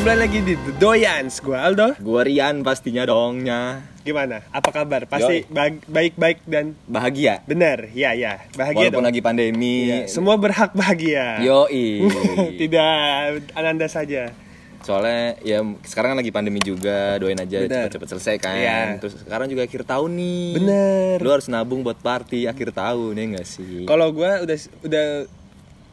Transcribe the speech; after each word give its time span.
kembali 0.00 0.16
lagi 0.16 0.40
di 0.40 0.56
The 0.56 0.72
Doyans 0.80 1.44
Gue 1.44 1.60
Aldo. 1.60 1.92
Gua 2.00 2.24
Rian 2.24 2.64
pastinya 2.64 3.04
dongnya 3.04 3.84
Gimana? 4.00 4.40
Apa 4.48 4.72
kabar? 4.72 5.04
Pasti 5.04 5.44
baik-baik 5.84 6.40
dan 6.48 6.72
Bahagia. 6.88 7.44
Benar 7.44 7.92
Ya, 7.92 8.16
ya. 8.16 8.40
Bahagia 8.56 8.88
Walaupun 8.88 9.04
dong. 9.04 9.08
lagi 9.12 9.20
pandemi. 9.20 9.92
Iya, 9.92 10.08
Semua 10.08 10.40
berhak 10.40 10.72
bahagia. 10.72 11.44
Yoi. 11.44 12.08
Tidak 12.64 13.52
ananda 13.52 13.92
saja. 13.92 14.32
Soalnya 14.80 15.36
ya 15.44 15.60
sekarang 15.84 16.16
kan 16.16 16.24
lagi 16.24 16.32
pandemi 16.32 16.64
juga 16.64 17.20
Doain 17.20 17.36
aja 17.36 17.60
cepet-cepet 17.60 18.08
selesai 18.08 18.34
kan. 18.40 18.56
Iya. 18.56 19.04
Terus 19.04 19.20
sekarang 19.20 19.52
juga 19.52 19.68
akhir 19.68 19.84
tahun 19.84 20.16
nih. 20.16 20.48
Bener. 20.56 21.16
Lu 21.20 21.28
harus 21.28 21.44
nabung 21.52 21.84
buat 21.84 22.00
party 22.00 22.48
akhir 22.48 22.72
tahun 22.72 23.20
ya 23.20 23.24
gak 23.36 23.44
sih? 23.44 23.84
Kalau 23.84 24.16
gue 24.16 24.48
udah 24.48 24.56
udah 24.80 25.06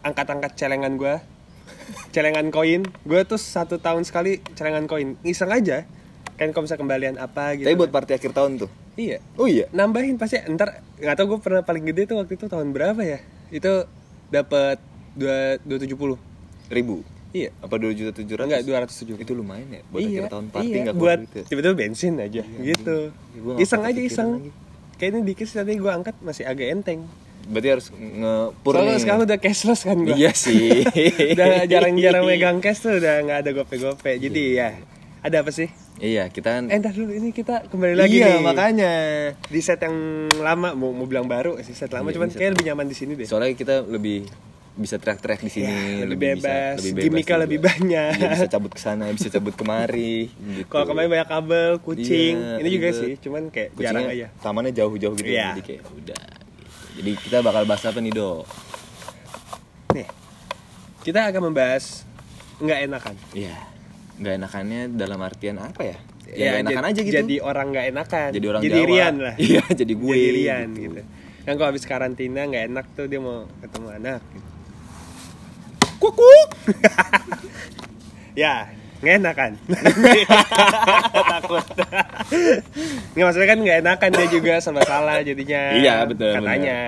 angkat-angkat 0.08 0.56
celengan 0.56 0.96
gue 0.96 1.16
Celengan 2.12 2.50
koin. 2.50 2.84
Gue 3.04 3.22
tuh 3.24 3.40
satu 3.40 3.78
tahun 3.78 4.04
sekali 4.04 4.40
celengan 4.56 4.86
koin. 4.86 5.16
Iseng 5.22 5.52
aja. 5.52 5.88
Kan 6.38 6.54
kalau 6.54 6.70
misalnya 6.70 6.82
kembalian 6.86 7.16
apa 7.18 7.58
gitu. 7.58 7.66
Tapi 7.66 7.78
buat 7.78 7.92
party 7.92 8.12
akhir 8.16 8.32
tahun 8.34 8.66
tuh? 8.66 8.70
Iya. 8.98 9.18
Oh 9.38 9.50
iya? 9.50 9.66
Nambahin 9.74 10.18
pasti. 10.22 10.42
Ntar 10.46 10.82
nggak 11.02 11.16
tau 11.18 11.26
gue 11.30 11.40
pernah 11.42 11.62
paling 11.66 11.84
gede 11.86 12.10
tuh 12.10 12.18
waktu 12.22 12.38
itu 12.38 12.46
tahun 12.46 12.74
berapa 12.74 13.02
ya? 13.02 13.20
Itu 13.50 13.86
dapat 14.30 14.78
dua 15.18 15.58
dua 15.66 15.78
tujuh 15.82 15.98
puluh. 15.98 16.18
Ribu? 16.68 17.02
Iya. 17.36 17.52
Apa 17.60 17.76
2 17.76 17.92
juta 17.92 18.12
700? 18.16 18.48
enggak 18.48 18.62
dua 18.64 18.78
ratus 18.88 18.96
tujuh 19.04 19.16
Itu 19.20 19.36
lumayan 19.36 19.68
ya 19.68 19.82
Buat 19.92 20.00
iya, 20.00 20.10
akhir 20.24 20.32
tahun 20.32 20.46
party 20.48 20.68
iya, 20.72 20.84
nggak 20.88 20.98
buat 20.98 21.20
ya? 21.28 21.44
tiba-tiba 21.44 21.76
bensin 21.76 22.14
aja 22.24 22.42
gitu. 22.44 22.98
Ya, 23.12 23.56
iseng 23.60 23.84
aja 23.84 24.02
iseng. 24.02 24.30
lagi. 24.40 24.52
kayaknya 24.98 25.20
dikit 25.28 25.46
sih 25.46 25.58
tadi 25.60 25.76
gue 25.78 25.92
angkat 25.92 26.16
masih 26.24 26.48
agak 26.48 26.68
enteng 26.74 27.06
Berarti 27.48 27.70
harus 27.70 27.88
ngepur 27.92 28.72
soalnya 28.74 29.00
sekarang 29.00 29.22
udah 29.24 29.38
cashless 29.38 29.82
kan 29.82 29.98
gue 29.98 30.14
Iya 30.14 30.32
sih 30.34 30.84
udah 31.34 31.64
jarang-jarang 31.64 32.24
megang 32.30 32.58
cash 32.58 32.80
tuh 32.80 32.96
udah 32.96 33.24
nggak 33.24 33.38
ada 33.40 33.52
gope-gope 33.54 34.12
jadi 34.14 34.44
ya 34.54 34.70
ada 35.20 35.38
apa 35.40 35.50
sih 35.50 35.72
Iya 35.98 36.28
kita 36.28 36.50
kan 36.52 36.64
eh 36.68 36.78
ntar 36.78 36.92
dulu 36.92 37.10
ini 37.10 37.32
kita 37.32 37.66
kembali 37.66 37.96
lagi 37.96 38.20
Iya 38.20 38.28
nih 38.30 38.42
makanya 38.42 38.92
di 39.44 39.60
set 39.60 39.82
yang 39.82 39.96
lama 40.36 40.72
mau 40.72 40.92
mau 40.92 41.04
bilang 41.04 41.26
baru 41.26 41.58
sih 41.60 41.72
set 41.72 41.90
lama 41.90 42.06
Iya, 42.06 42.16
cuman 42.16 42.28
kayak 42.30 42.52
lebih 42.54 42.66
nyaman 42.66 42.86
di 42.86 42.94
sini 42.94 43.12
deh 43.14 43.24
soalnya 43.24 43.52
kita 43.52 43.82
lebih 43.82 44.28
bisa 44.76 44.96
teriak-teriak 44.96 45.42
di 45.42 45.50
sini 45.50 45.66
Ya, 45.66 46.06
lebih 46.06 46.38
bisa- 46.38 46.46
bebas, 46.46 46.76
lebih 46.78 47.02
gimmicknya 47.02 47.26
juga. 47.26 47.42
lebih 47.42 47.60
banyak. 47.60 48.12
Iya, 48.14 48.30
bisa 48.30 48.46
cabut 48.48 48.70
ke 48.70 48.78
sana 48.78 49.10
bisa 49.10 49.28
cabut 49.28 49.58
kemari 49.58 50.30
gitu. 50.54 50.70
Kalau 50.70 50.86
kemarin 50.86 51.10
banyak 51.10 51.26
kabel, 51.28 51.72
kucing, 51.82 52.36
Iya, 52.38 52.62
ini 52.62 52.70
juga 52.70 52.88
ribet. 52.88 53.02
sih, 53.02 53.14
cuman 53.18 53.44
kayak 53.50 53.70
Kucingnya 53.74 53.90
jarang 53.90 54.06
aja. 54.14 54.28
tamannya 54.38 54.72
jauh-jauh 54.72 55.16
gitu 55.16 55.26
Iya. 55.28 55.50
jadi 55.50 55.62
kayak 55.66 55.82
udah 55.82 56.22
gitu. 56.30 56.46
Jadi 56.98 57.12
kita 57.22 57.38
bakal 57.46 57.64
bahas 57.70 57.84
apa 57.86 58.00
nih 58.02 58.14
do 58.14 58.42
Nih, 59.94 60.08
kita 61.06 61.32
akan 61.32 61.42
membahas 61.54 62.04
nggak 62.58 62.80
enakan. 62.90 63.16
Iya 63.32 63.56
nggak 64.18 64.34
enakannya 64.42 64.82
dalam 64.98 65.20
artian 65.22 65.58
apa 65.62 65.84
ya 65.86 65.98
Ya, 66.28 66.60
ya, 66.60 66.60
enakan 66.60 66.92
aja 66.92 67.02
gitu 67.08 67.16
Jadi 67.24 67.40
orang 67.40 67.72
nggak 67.72 67.86
enakan. 67.88 68.30
Jadi 68.36 68.48
orang 68.52 68.62
jadi 68.68 68.76
Jawa. 68.76 68.90
Rian 68.92 69.16
lah. 69.16 69.36
Iya, 69.48 69.64
jadi 69.72 69.94
gue 69.96 70.12
Jadi 70.20 70.32
Rian 70.36 70.68
gitu. 70.76 70.84
gitu. 70.84 71.02
Kan 71.48 71.54
kalau 71.56 71.70
habis 71.72 71.84
karantina 71.88 72.44
nggak 72.44 72.64
enak 72.68 72.86
tuh 73.00 73.08
dia 73.08 73.20
mau 73.24 73.48
ketemu 73.64 73.88
anak. 73.96 74.22
Gitu. 74.36 74.48
Kukuk. 76.04 76.50
ya, 78.44 78.68
nggak 78.98 79.16
enakan. 79.20 79.52
Takut. 81.30 81.66
Nggak 83.14 83.26
maksudnya 83.26 83.48
kan 83.48 83.60
nggak 83.60 83.78
enakan 83.80 84.10
dia 84.12 84.28
juga 84.28 84.54
sama 84.58 84.82
salah 84.84 85.22
jadinya. 85.22 85.62
Iya, 85.74 85.96
betul, 86.04 86.34
Katanya. 86.34 86.80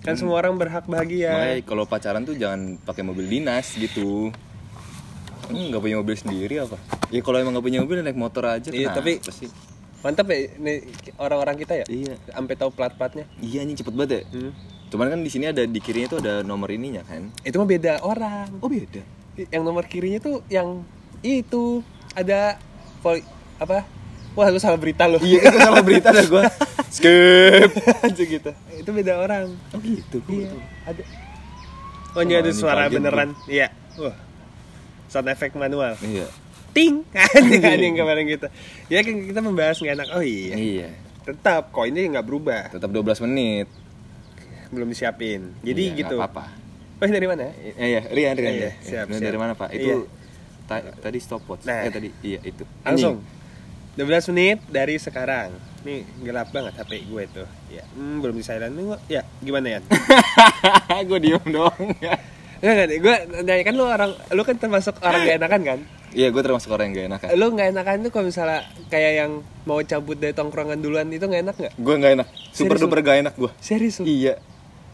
Kan 0.00 0.14
semua 0.16 0.36
orang 0.38 0.56
berhak 0.56 0.84
bahagia. 0.84 1.28
makanya 1.30 1.56
kalau 1.62 1.84
pacaran 1.84 2.22
tuh 2.22 2.32
jangan 2.32 2.60
pakai 2.78 3.02
mobil 3.02 3.26
dinas 3.26 3.72
gitu 3.74 4.32
nggak 5.46 5.76
punya 5.78 5.98
mobil 5.98 6.14
sendiri 6.14 6.54
apa 6.58 6.78
ya 7.08 7.18
kalau 7.20 7.36
emang 7.36 7.52
nggak 7.52 7.66
punya 7.66 7.78
mobil 7.80 8.00
naik 8.00 8.14
motor 8.14 8.46
aja 8.48 8.70
Iya, 8.70 8.94
tapi- 8.94 9.18
sih 9.20 9.50
Mantap 10.00 10.30
ya 10.30 10.48
ini 10.54 10.80
orang-orang 11.18 11.58
kita 11.58 11.74
ya? 11.74 11.84
Iya. 11.84 12.14
Sampai 12.24 12.54
tahu 12.54 12.70
plat-platnya. 12.70 13.26
iya 13.36 13.60
nih 13.60 13.74
cepet 13.74 13.92
banget 13.92 14.10
ya 14.14 14.22
Hmm. 14.30 14.52
cuman 14.88 15.06
kan 15.10 15.20
di 15.20 15.28
sini 15.28 15.44
ada 15.46 15.60
di 15.60 15.76
kirinya 15.76 16.08
tuh 16.08 16.18
ada 16.20 16.40
nomor 16.40 16.70
ininya 16.70 17.02
kan 17.02 17.28
Itu 17.42 17.58
mah 17.58 17.66
beda 17.66 18.00
orang. 18.00 18.48
oh 18.56 18.70
beda 18.70 19.02
Yang 19.42 19.62
nomor 19.62 19.84
kirinya 19.84 20.16
tuh 20.18 20.40
yang 20.46 20.80
itu 21.22 21.84
ada 22.12 22.56
poli, 22.98 23.20
apa? 23.56 23.84
Wah, 24.32 24.46
lu 24.46 24.56
salah 24.56 24.76
berita 24.76 25.04
lu. 25.04 25.18
iya 25.20 25.42
itu 25.42 25.58
salah 25.58 25.82
berita 25.82 26.08
dah 26.08 26.22
gue 26.22 26.44
skip 26.94 27.70
Aja 28.00 28.22
gitu. 28.24 28.50
Itu 28.72 28.90
beda 28.90 29.18
orang. 29.18 29.50
oh 29.68 29.78
gitu 29.78 30.22
Iya, 30.24 30.46
gitu. 30.46 30.56
ada. 30.84 31.02
Oh, 32.10 32.20
ini 32.20 32.34
ada 32.34 32.46
ini 32.46 32.54
suara 32.54 32.86
beneran. 32.86 33.34
Iya. 33.44 33.74
Wah. 33.96 34.16
Sound 35.06 35.28
effect 35.28 35.54
manual. 35.54 35.98
iya 36.00 36.26
Ting. 36.70 37.02
Anjing 37.36 37.62
anjing 37.74 37.94
kemarin 37.94 38.24
gitu. 38.26 38.46
Ya 38.86 39.02
kan 39.02 39.14
kita 39.20 39.40
membahas 39.40 39.76
nggak 39.76 39.94
enak. 39.96 40.08
Oh 40.10 40.22
iya. 40.22 40.54
iya 40.54 40.88
Tetap 41.20 41.70
koinnya 41.70 42.06
nggak 42.08 42.24
berubah. 42.24 42.70
tetap 42.70 42.88
12 42.88 43.26
menit 43.26 43.66
Belum 44.70 44.86
disiapin. 44.86 45.50
Jadi 45.60 45.82
Iya, 45.84 45.98
gitu. 45.98 46.14
nggak 46.16 46.30
apa-apa 46.30 46.46
Oh, 46.96 47.04
ini 47.04 47.12
dari 47.12 47.26
mana? 47.26 47.48
Eh, 47.50 47.88
iya, 47.88 48.00
Rian, 48.06 48.36
Rian. 48.36 48.52
Iya, 48.52 48.62
ya. 48.62 48.72
siap, 48.78 49.06
Ini 49.08 49.16
siap. 49.16 49.24
dari 49.24 49.38
mana, 49.40 49.52
Pak? 49.56 49.72
Iya. 49.72 50.04
Ta- 50.70 50.94
tadi 51.02 51.18
stopwatch. 51.18 51.66
Nah. 51.66 51.82
Eh, 51.82 51.90
tadi 51.90 52.08
iya 52.22 52.38
itu. 52.46 52.62
Langsung 52.86 53.18
12 53.98 54.30
menit 54.30 54.58
dari 54.70 54.96
sekarang 55.02 55.50
Nih 55.82 56.06
gelap 56.22 56.54
banget 56.54 56.78
HP 56.78 57.08
gue 57.10 57.24
tuh 57.32 57.48
ya, 57.72 57.82
hmm, 57.96 58.22
Belum 58.22 58.36
di 58.38 58.44
silent 58.46 58.76
Ya 59.10 59.26
gimana 59.42 59.66
ya 59.76 59.80
gue 61.08 61.18
diem 61.18 61.42
dong. 61.50 61.74
Enggak 62.60 62.86
enggak 62.86 63.00
Gue 63.00 63.14
nanya 63.42 63.64
kan 63.64 63.74
lu 63.74 63.84
orang 63.88 64.12
Lu 64.30 64.42
kan 64.46 64.56
termasuk 64.60 65.00
orang 65.02 65.26
gak 65.26 65.36
enakan 65.42 65.62
kan 65.64 65.80
Iya, 66.10 66.34
gue 66.34 66.42
termasuk 66.42 66.74
orang 66.74 66.90
yang 66.90 66.94
gak 66.94 67.06
enak. 67.06 67.20
Lu 67.38 67.46
gak 67.54 67.70
enakan 67.70 67.96
tuh 68.02 68.10
kalau 68.10 68.26
misalnya 68.28 68.66
Kayak 68.90 69.12
yang 69.24 69.32
mau 69.62 69.78
cabut 69.82 70.18
dari 70.18 70.34
tongkrongan 70.34 70.78
duluan 70.82 71.06
Itu 71.10 71.26
gak 71.26 71.42
enak 71.48 71.56
gak? 71.56 71.72
Gue 71.80 71.94
gak 71.98 72.12
enak. 72.20 72.28
Super 72.54 72.76
Serius, 72.76 72.82
duper 72.86 72.98
gak 73.02 73.18
enak 73.26 73.34
gue. 73.38 73.50
Serius? 73.58 73.96
Iya. 74.02 74.38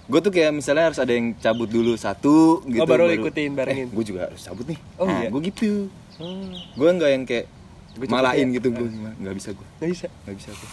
Gue 0.06 0.20
tuh 0.20 0.30
kayak 0.30 0.54
misalnya 0.54 0.86
harus 0.86 0.98
ada 0.98 1.10
yang 1.10 1.34
cabut 1.34 1.66
dulu 1.66 1.94
satu 1.94 2.62
gitu. 2.64 2.78
Oh, 2.78 2.86
baru 2.86 3.10
ikutin, 3.10 3.50
barengin. 3.52 3.86
Eh, 3.86 3.92
gue 3.92 4.04
juga 4.06 4.20
harus 4.26 4.38
cabut 4.38 4.62
nih. 4.64 4.78
Oh, 4.96 5.04
nah, 5.04 5.18
iya? 5.18 5.28
gue 5.28 5.40
gitu. 5.44 5.90
Oh, 6.16 6.46
Gue 6.72 6.88
gak 6.92 7.10
yang 7.10 7.24
kayak 7.24 7.46
Gua 7.96 8.08
malain 8.12 8.46
ya. 8.46 8.54
gitu 8.54 8.68
gue 8.70 8.88
nggak 8.92 9.34
bisa 9.34 9.48
gue 9.50 9.66
gak 9.74 9.88
bisa 9.88 10.06
nggak 10.22 10.36
bisa 10.36 10.50
gue 10.52 10.68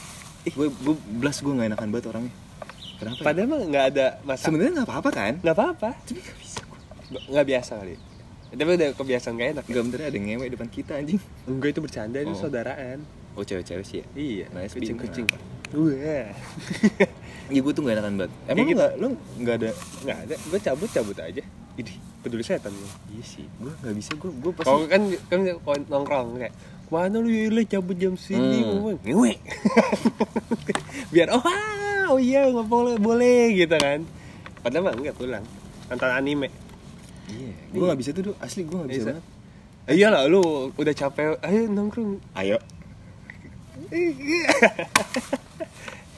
gue 0.51 0.67
gue 0.67 0.95
belas 1.15 1.39
gue 1.39 1.49
nggak 1.49 1.67
enakan 1.71 1.87
banget 1.87 2.05
orangnya 2.11 2.33
kenapa 2.93 3.15
ya? 3.15 3.23
Padahal 3.23 3.47
mah 3.47 3.59
gak 3.65 3.85
ada 3.89 4.05
masalah 4.21 4.43
sebenarnya 4.43 4.71
nggak 4.73 4.87
apa-apa 4.87 5.09
kan 5.09 5.33
Gak 5.39 5.55
apa-apa 5.55 5.89
tapi 5.97 6.19
nggak 6.19 6.37
bisa 6.37 6.59
gue 6.61 6.79
Gak 7.31 7.45
biasa 7.47 7.71
kali 7.79 7.95
Tapi 8.53 8.69
udah 8.75 8.89
kebiasaan 8.93 9.33
gak 9.33 9.49
enak 9.53 9.63
nggak 9.65 9.83
bener 9.83 9.99
ada 10.03 10.11
yang 10.13 10.25
ngewe 10.29 10.45
depan 10.51 10.67
kita 10.69 10.91
anjing 10.93 11.21
Enggak 11.43 11.69
itu 11.71 11.79
bercanda 11.79 12.17
itu 12.19 12.27
Oh. 12.29 12.35
saudaraan 12.37 12.99
oh 13.33 13.41
cewek-cewek 13.41 13.83
sih 13.83 13.97
ya 13.97 14.05
Iya 14.13 14.45
Nice, 14.51 14.75
Kucing-kucing 14.75 15.25
Bim. 15.25 15.39
Iya 17.53 17.61
gue 17.61 17.71
tuh 17.71 17.81
gak 17.85 17.93
enakan 17.93 18.13
banget. 18.17 18.31
Emang 18.49 18.65
gitu. 18.65 18.73
lu 18.73 18.81
gak, 18.81 18.91
lu 18.97 19.07
gak 19.45 19.55
ada? 19.61 19.69
Gak 20.01 20.17
ada. 20.25 20.35
Gue 20.41 20.59
cabut-cabut 20.59 21.15
aja. 21.15 21.43
Idih 21.73 21.97
Peduli 22.21 22.39
setan 22.39 22.69
gue 22.69 22.85
Iya 23.09 23.23
sih 23.25 23.45
Gue 23.57 23.73
gak 23.75 23.93
bisa. 23.93 24.11
Gue 24.15 24.31
gue 24.31 24.51
pasti 24.53 24.69
Kalau 24.69 24.85
kan 24.85 25.01
kan 25.27 25.39
nongkrong 25.85 26.37
kayak 26.37 26.53
mana 26.87 27.17
lu 27.17 27.25
Yule 27.25 27.65
cabut 27.65 27.93
jam 27.93 28.13
sini 28.13 28.61
Hmm. 28.61 28.77
ngomong 28.77 29.01
ngewe. 29.01 29.33
Biar 31.13 31.29
oh 31.29 31.41
ah, 31.41 32.09
oh 32.09 32.17
iya 32.17 32.45
nggak 32.45 32.65
boleh 32.65 32.97
boleh 32.97 33.53
gitu 33.53 33.73
kan. 33.73 34.01
Padahal 34.61 34.81
mah 34.85 34.93
enggak 34.93 35.13
pulang. 35.13 35.45
Nonton 35.89 36.09
anime. 36.09 36.49
Iya 37.25 37.53
Gue 37.69 37.85
gak 37.85 37.97
bisa 37.97 38.09
tuh. 38.13 38.37
Asli 38.37 38.63
gue 38.63 38.77
gak 38.77 38.89
bisa, 38.89 38.97
Bisa. 38.97 39.09
banget. 39.17 39.25
Eh, 39.83 39.95
iyalah 39.97 40.25
lu 40.25 40.41
udah 40.73 40.93
capek 40.93 41.37
ayo 41.41 41.61
nongkrong. 41.67 42.17
Ayo 42.33 42.57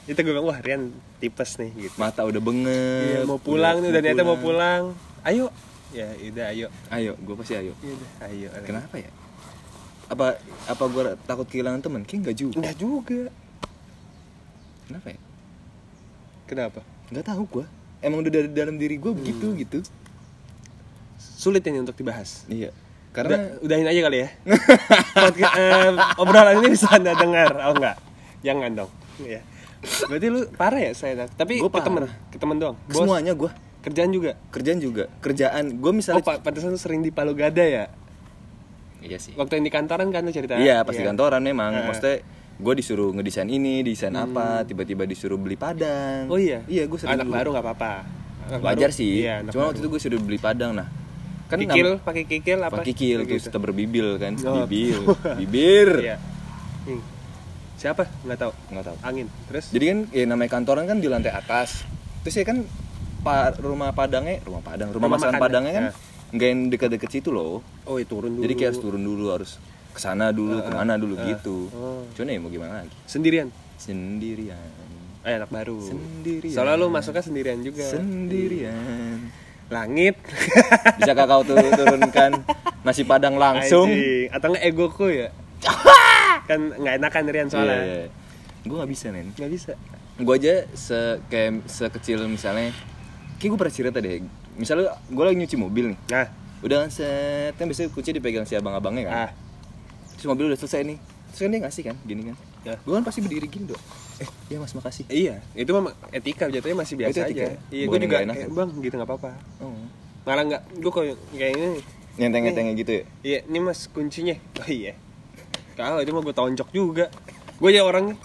itu 0.06 0.14
gue 0.16 0.30
bilang 0.30 0.46
wah 0.46 0.58
Rian 0.58 0.94
tipes 1.18 1.58
nih 1.58 1.70
gitu. 1.76 1.94
Mata 1.98 2.22
udah 2.22 2.38
bengep 2.38 3.02
iya 3.04 3.20
mau 3.26 3.38
pulang 3.38 3.82
nih 3.82 3.88
udah 3.90 4.00
niatnya 4.00 4.24
mau 4.24 4.38
pulang. 4.38 4.82
Ayo. 5.22 5.50
Ya 5.90 6.06
udah 6.12 6.46
ayo. 6.50 6.66
Ayo 6.88 7.12
Gue 7.18 7.34
pasti 7.34 7.54
ayo. 7.54 7.74
Iya 7.82 7.92
udah, 7.92 8.10
ayo. 8.30 8.48
Kenapa 8.62 8.94
ya? 8.96 9.10
Apa 10.06 10.38
apa 10.66 10.84
gue 10.86 11.02
takut 11.26 11.46
kehilangan 11.46 11.82
temen? 11.82 12.02
Kayak 12.06 12.20
nggak 12.22 12.36
juga. 12.38 12.54
Enggak 12.62 12.76
juga. 12.78 13.22
Kenapa 14.86 15.06
ya? 15.10 15.20
Kenapa? 16.46 16.80
Nggak 17.10 17.26
tahu 17.26 17.42
gue 17.50 17.66
emang 17.98 18.22
udah 18.22 18.32
dari 18.32 18.48
dalam 18.50 18.78
diri 18.78 18.96
gue 18.96 19.10
begitu 19.10 19.50
Hmm. 19.50 19.58
gitu. 19.58 19.78
Sulit 21.18 21.66
ini 21.66 21.82
untuk 21.82 21.98
dibahas. 21.98 22.46
Iya. 22.46 22.70
Karena 23.10 23.34
karena 23.34 23.64
udahin 23.64 23.88
aja 23.88 24.00
kali 24.04 24.18
ya. 24.20 24.28
Podcast, 25.26 25.54
eh, 25.56 25.90
obrolan 26.20 26.54
ini 26.60 26.68
bisa 26.70 26.86
anda 26.92 27.16
dengar, 27.16 27.50
oh 27.64 27.72
enggak? 27.72 27.96
Jangan 28.44 28.70
dong. 28.76 28.90
Ya. 29.24 29.40
Berarti 30.04 30.26
lu 30.28 30.40
parah 30.50 30.80
ya 30.80 30.92
saya. 30.92 31.26
Tapi 31.26 31.58
Gua 31.58 31.68
ke 31.68 31.80
temen, 31.80 32.02
ke 32.28 32.36
temen 32.36 32.56
doang. 32.56 32.76
Bos, 32.84 32.98
semuanya 32.98 33.32
gue 33.32 33.50
kerjaan 33.82 34.10
juga. 34.10 34.34
kerjaan 34.48 34.78
juga 34.78 35.06
kerjaan 35.20 35.64
gue 35.72 35.86
Oh, 35.86 35.94
misalnya 35.94 36.18
Pak, 36.20 36.42
pantesan 36.42 36.68
lu 36.68 36.76
sering 36.76 37.00
di 37.00 37.10
Palu 37.10 37.32
Gada 37.32 37.62
ya? 37.62 37.86
iya 38.98 39.14
sih 39.16 39.30
Waktu 39.32 39.56
yang 39.56 39.64
di 39.64 39.70
kantoran 39.70 40.10
kan 40.10 40.20
lu 40.20 40.30
cerita? 40.30 40.56
iya 40.56 40.82
pas 40.82 40.90
di 40.90 41.00
kantoran 41.00 41.38
memang 41.38 41.70
Heeh. 41.72 41.86
maksudnya 41.86 42.16
gue 42.56 42.74
disuruh 42.74 43.12
ngedesain 43.12 43.46
ini 43.46 43.80
desain 43.80 44.10
apa 44.10 44.64
tiba-tiba 44.64 45.04
disuruh 45.04 45.36
beli 45.36 45.54
padang 45.54 46.26
Hmm. 46.26 46.32
Oh 46.32 46.40
iya. 46.40 46.66
iya 46.66 46.82
gue 46.84 46.96
sering 46.96 47.14
Anak 47.14 47.24
dulu. 47.24 47.34
baru 47.36 47.48
nggak 47.52 47.64
apa-apa. 47.64 47.92
Wajar 48.58 48.90
baru- 48.90 48.90
sih 48.92 49.12
Iya, 49.22 49.34
cuma 49.44 49.54
baru. 49.54 49.66
waktu 49.68 49.78
itu 49.78 49.88
gue 49.88 50.00
suruh 50.00 50.18
beli 50.20 50.38
padang 50.40 50.72
nah 50.74 50.88
Kan 51.46 51.58
kikil 51.60 51.88
pakai 52.00 52.22
kikil 52.24 52.58
apa 52.58 52.72
pakai 52.74 52.86
kikil 52.90 53.18
terus 53.22 53.38
gitu. 53.40 53.54
teber 53.54 53.70
bibil 53.70 54.18
kan 54.18 54.34
Oh. 54.42 54.66
bibil 54.66 54.98
bibir 55.40 55.88
iya 56.02 56.16
Nih. 56.82 56.98
Siapa? 57.76 58.08
Nggak 58.22 58.38
tahu. 58.38 58.52
Nggak 58.70 58.84
tahu. 58.84 58.96
Angin. 59.00 59.26
Terus? 59.46 59.64
Jadi 59.70 59.84
kan 59.86 59.98
ya 60.10 60.24
namanya 60.24 60.50
kantoran 60.50 60.84
kan 60.84 60.96
di 60.96 61.06
lantai 61.06 61.30
atas. 61.30 61.84
Terus 62.20 62.34
ya 62.34 62.44
kan 62.44 62.64
pa- 63.20 63.54
rumah 63.56 63.90
padangnya 63.90 64.40
rumah 64.40 64.60
padang 64.60 64.88
rumah, 64.88 65.06
Rumah 65.06 65.10
makan 65.14 65.28
makan, 65.30 65.40
padangnya 65.40 65.72
kan 65.72 65.84
ya. 65.84 65.92
nggak 66.28 66.48
yang 66.48 66.60
dekat-dekat 66.68 67.10
situ 67.12 67.30
loh. 67.30 67.60
Oh 67.84 67.96
itu 67.96 68.08
turun 68.08 68.32
dulu. 68.32 68.42
jadi 68.42 68.54
kayak 68.54 68.68
harus 68.68 68.80
turun 68.80 69.02
dulu 69.02 69.24
harus 69.30 69.50
ke 69.90 69.98
sana 69.98 70.28
dulu 70.28 70.58
Ah, 70.58 70.62
ke 70.62 70.70
mana 70.70 70.94
dulu 70.94 71.14
ah. 71.14 71.24
gitu. 71.26 71.70
Oh. 71.70 72.04
cuman 72.12 72.28
ya 72.28 72.38
mau 72.38 72.50
gimana 72.50 72.72
lagi? 72.80 72.92
Sendirian? 73.04 73.48
Sendirian. 73.76 74.60
Eh 75.22 75.34
anak 75.34 75.48
baru. 75.48 75.78
Sendirian. 75.80 76.52
soalnya 76.52 76.76
lu 76.76 76.86
masuknya 76.86 77.20
sendirian 77.20 77.58
juga. 77.60 77.86
Sendirian. 77.86 79.30
Langit. 79.66 80.14
Bisa 80.96 81.14
kau 81.16 81.42
tuh 81.42 81.56
turunkan 81.56 82.44
nasi 82.86 83.02
padang 83.02 83.34
langsung? 83.34 83.86
Anjing. 83.86 84.30
atau 84.30 84.46
nggak 84.50 84.64
egoku 84.64 85.06
ya 85.08 85.28
kan 86.46 86.60
nggak 86.72 86.94
enakan 87.02 87.22
Rian 87.28 87.48
soalnya. 87.50 87.80
Iya, 87.82 87.96
iya. 88.06 88.08
gue 88.66 88.76
nggak 88.82 88.90
bisa 88.90 89.06
nen 89.14 89.28
nggak 89.34 89.52
bisa. 89.52 89.72
Gue 90.16 90.34
aja 90.40 90.54
se 90.72 90.98
kayak 91.28 91.68
sekecil 91.68 92.24
misalnya 92.26 92.72
kayak 93.38 93.50
gue 93.52 93.58
pernah 93.58 93.74
cerita 93.74 93.98
deh. 94.00 94.24
Misalnya 94.56 94.96
gue 95.06 95.24
lagi 95.26 95.36
nyuci 95.36 95.56
mobil 95.60 95.84
nih. 95.94 95.98
Nah 96.10 96.26
udah 96.64 96.86
kan 96.86 96.90
set. 96.90 97.52
Kan 97.60 97.68
biasanya 97.68 97.90
kunci 97.92 98.10
dipegang 98.16 98.48
si 98.48 98.56
abang-abangnya 98.56 99.02
kan. 99.06 99.14
Ah. 99.28 99.30
Terus 100.16 100.26
mobil 100.32 100.48
udah 100.50 100.58
selesai 100.58 100.82
nih. 100.86 100.98
Terus 101.30 101.40
kan 101.44 101.50
dia 101.52 101.60
ngasih 101.62 101.82
kan 101.84 101.96
gini 102.06 102.22
kan. 102.32 102.36
Ya. 102.66 102.74
gue 102.82 102.94
kan 102.98 103.06
pasti 103.06 103.22
berdiri 103.22 103.46
gini 103.46 103.70
dong 103.70 103.78
eh 104.18 104.28
ya 104.50 104.58
mas 104.58 104.72
makasih. 104.72 105.04
Iya 105.06 105.38
itu 105.54 105.70
mah 105.70 105.94
etika 106.10 106.50
jatuhnya 106.50 106.82
masih 106.82 106.94
biasa 106.98 107.14
Itu 107.14 107.20
etika. 107.30 107.38
aja. 107.38 107.46
Ya? 107.46 107.56
iya 107.70 107.84
gue 107.86 107.98
juga 108.00 108.16
enak 108.24 108.34
eh, 108.34 108.48
bang 108.50 108.70
gitu 108.82 108.94
nggak 108.98 109.08
apa-apa. 109.08 109.30
Oh. 109.62 109.86
malah 110.26 110.42
nggak 110.42 110.62
gue 110.82 110.92
kayak 111.38 111.52
ini. 111.54 111.78
Nyenteng-nyentengnya 112.16 112.72
gitu 112.74 112.90
ya? 112.90 113.02
Iya 113.22 113.38
ini 113.46 113.58
mas 113.62 113.86
kuncinya. 113.92 114.34
Oh 114.58 114.66
iya 114.66 114.98
kalau 115.76 116.00
itu 116.00 116.10
mah 116.10 116.22
gue 116.24 116.34
tonjok 116.34 116.68
juga. 116.72 117.06
Gue 117.60 117.76
ya 117.76 117.84
orangnya 117.84 118.16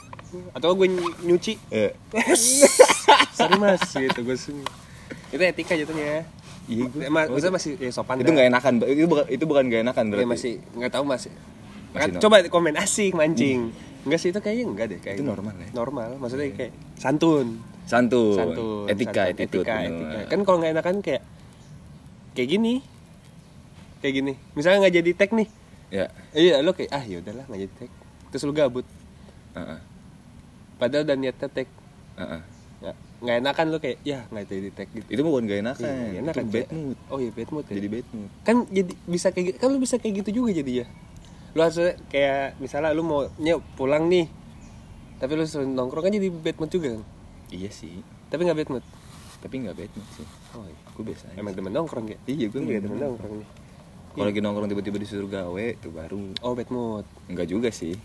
atau 0.56 0.72
gue 0.74 0.88
nyuci. 1.28 1.60
Eh, 1.68 1.92
sorry 3.38 3.60
mas 3.60 3.84
gitu 3.92 4.20
gue 4.24 4.38
sih. 4.40 4.56
Itu 5.32 5.44
etika 5.44 5.76
jatuhnya. 5.76 6.24
Iya 6.72 6.88
gue 6.88 7.04
Emang, 7.04 7.28
maksudnya 7.28 7.54
masih 7.58 7.72
ya, 7.76 7.90
sopan 7.92 8.22
itu 8.22 8.32
nggak 8.32 8.48
enakan 8.54 8.74
itu 8.86 9.10
bukan 9.10 9.26
itu 9.28 9.44
bukan 9.50 9.64
nggak 9.66 9.82
enakan 9.82 10.04
Ya, 10.08 10.10
berarti 10.14 10.28
masih 10.30 10.54
nggak 10.78 10.92
tahu 10.94 11.04
masih, 11.04 11.32
Masih 11.92 12.00
Kan 12.00 12.10
coba 12.22 12.36
komen 12.48 12.76
asik 12.80 13.12
mancing. 13.18 13.74
Enggak 14.08 14.20
sih 14.24 14.30
itu 14.32 14.40
kayaknya 14.40 14.66
enggak 14.72 14.86
deh 14.96 15.00
kayak 15.02 15.16
Itu 15.20 15.26
normal 15.28 15.54
ya? 15.58 15.68
normal. 15.76 16.10
Maksudnya 16.22 16.48
kayak 16.56 16.72
santun. 16.96 17.60
Santun, 17.84 18.38
santun 18.38 18.86
etika 18.88 19.26
santun, 19.28 19.34
attitude 19.36 19.66
etika, 19.68 19.76
bener. 19.84 19.92
etika. 19.92 20.20
kan 20.32 20.40
kalau 20.48 20.58
nggak 20.64 20.72
enakan 20.80 20.96
kayak 21.04 21.22
kayak 22.38 22.50
gini. 22.56 22.74
Kayak 24.00 24.14
gini. 24.22 24.34
Misalnya 24.56 24.78
nggak 24.88 24.96
jadi 25.02 25.12
tag 25.18 25.32
nih 25.36 25.50
ya. 25.92 26.06
Iya 26.32 26.64
lo 26.64 26.72
kayak 26.72 26.92
ah 26.96 27.04
ya 27.04 27.20
udahlah 27.20 27.46
nggak 27.46 27.62
jadi 27.68 27.74
tag. 27.78 27.92
Terus 28.32 28.44
lu 28.48 28.54
gabut. 28.56 28.88
Heeh, 29.52 29.80
padahal 30.80 31.04
udah 31.04 31.18
niatnya 31.20 31.48
tag. 31.52 31.68
Heeh. 32.18 32.42
nggak 32.82 32.96
nggak 33.22 33.38
enakan 33.46 33.66
lo 33.70 33.78
kayak 33.78 33.98
ya 34.02 34.26
nggak 34.34 34.46
jadi 34.50 34.70
tag 34.74 34.90
gitu. 34.90 35.08
Itu 35.12 35.22
bukan 35.22 35.46
gak 35.46 35.60
enakan. 35.62 35.86
Iya, 35.86 35.94
nggak 35.94 36.24
enakan, 36.26 36.44
itu 36.44 36.54
bad 36.56 36.70
mood. 36.74 36.98
Oh 37.14 37.20
iya 37.22 37.32
bad 37.36 37.50
mood 37.54 37.66
ya. 37.70 37.74
Jadi 37.78 37.88
bad 37.92 38.08
mood. 38.16 38.32
Kan 38.42 38.56
jadi 38.72 38.92
bisa 39.06 39.28
kayak 39.30 39.62
kan 39.62 39.68
lu 39.70 39.78
bisa 39.78 39.96
kayak 40.02 40.14
gitu 40.26 40.30
juga 40.42 40.50
jadi 40.56 40.72
ya. 40.82 40.86
Lu 41.54 41.62
harus 41.62 41.78
kayak 42.10 42.58
misalnya 42.58 42.96
lu 42.96 43.04
mau 43.06 43.28
nyok 43.38 43.62
pulang 43.76 44.08
nih 44.08 44.26
tapi 45.22 45.38
lu 45.38 45.46
suruh 45.46 45.70
nongkrong 45.70 46.10
kan 46.10 46.14
jadi 46.18 46.34
bad 46.34 46.58
mood 46.58 46.72
juga 46.74 46.98
kan? 46.98 47.04
Iya 47.54 47.70
sih. 47.70 48.02
Tapi 48.34 48.42
nggak 48.42 48.58
bad 48.66 48.70
mood? 48.74 48.86
Tapi 49.38 49.56
nggak 49.62 49.76
bad 49.78 49.92
mood 49.94 50.10
sih. 50.18 50.28
Oh 50.58 50.66
iya. 50.66 50.80
gue 50.92 51.04
biasa 51.08 51.24
aja 51.30 51.38
emang 51.38 51.54
temen 51.54 51.72
nongkrong 51.72 52.06
ya? 52.10 52.18
Iya, 52.26 52.46
gue 52.50 52.60
iya 52.66 52.82
temen 52.82 52.98
temen 52.98 53.00
nongkrong 53.06 53.34
nih 53.38 53.48
kalau 54.12 54.28
lagi 54.28 54.40
nongkrong 54.44 54.70
tiba-tiba 54.70 54.98
disuruh 55.00 55.30
gawe 55.32 55.66
itu 55.72 55.88
baru. 55.88 56.36
Oh 56.44 56.52
bad 56.52 56.68
mood. 56.68 57.06
Enggak 57.32 57.48
juga 57.48 57.72
sih. 57.72 57.96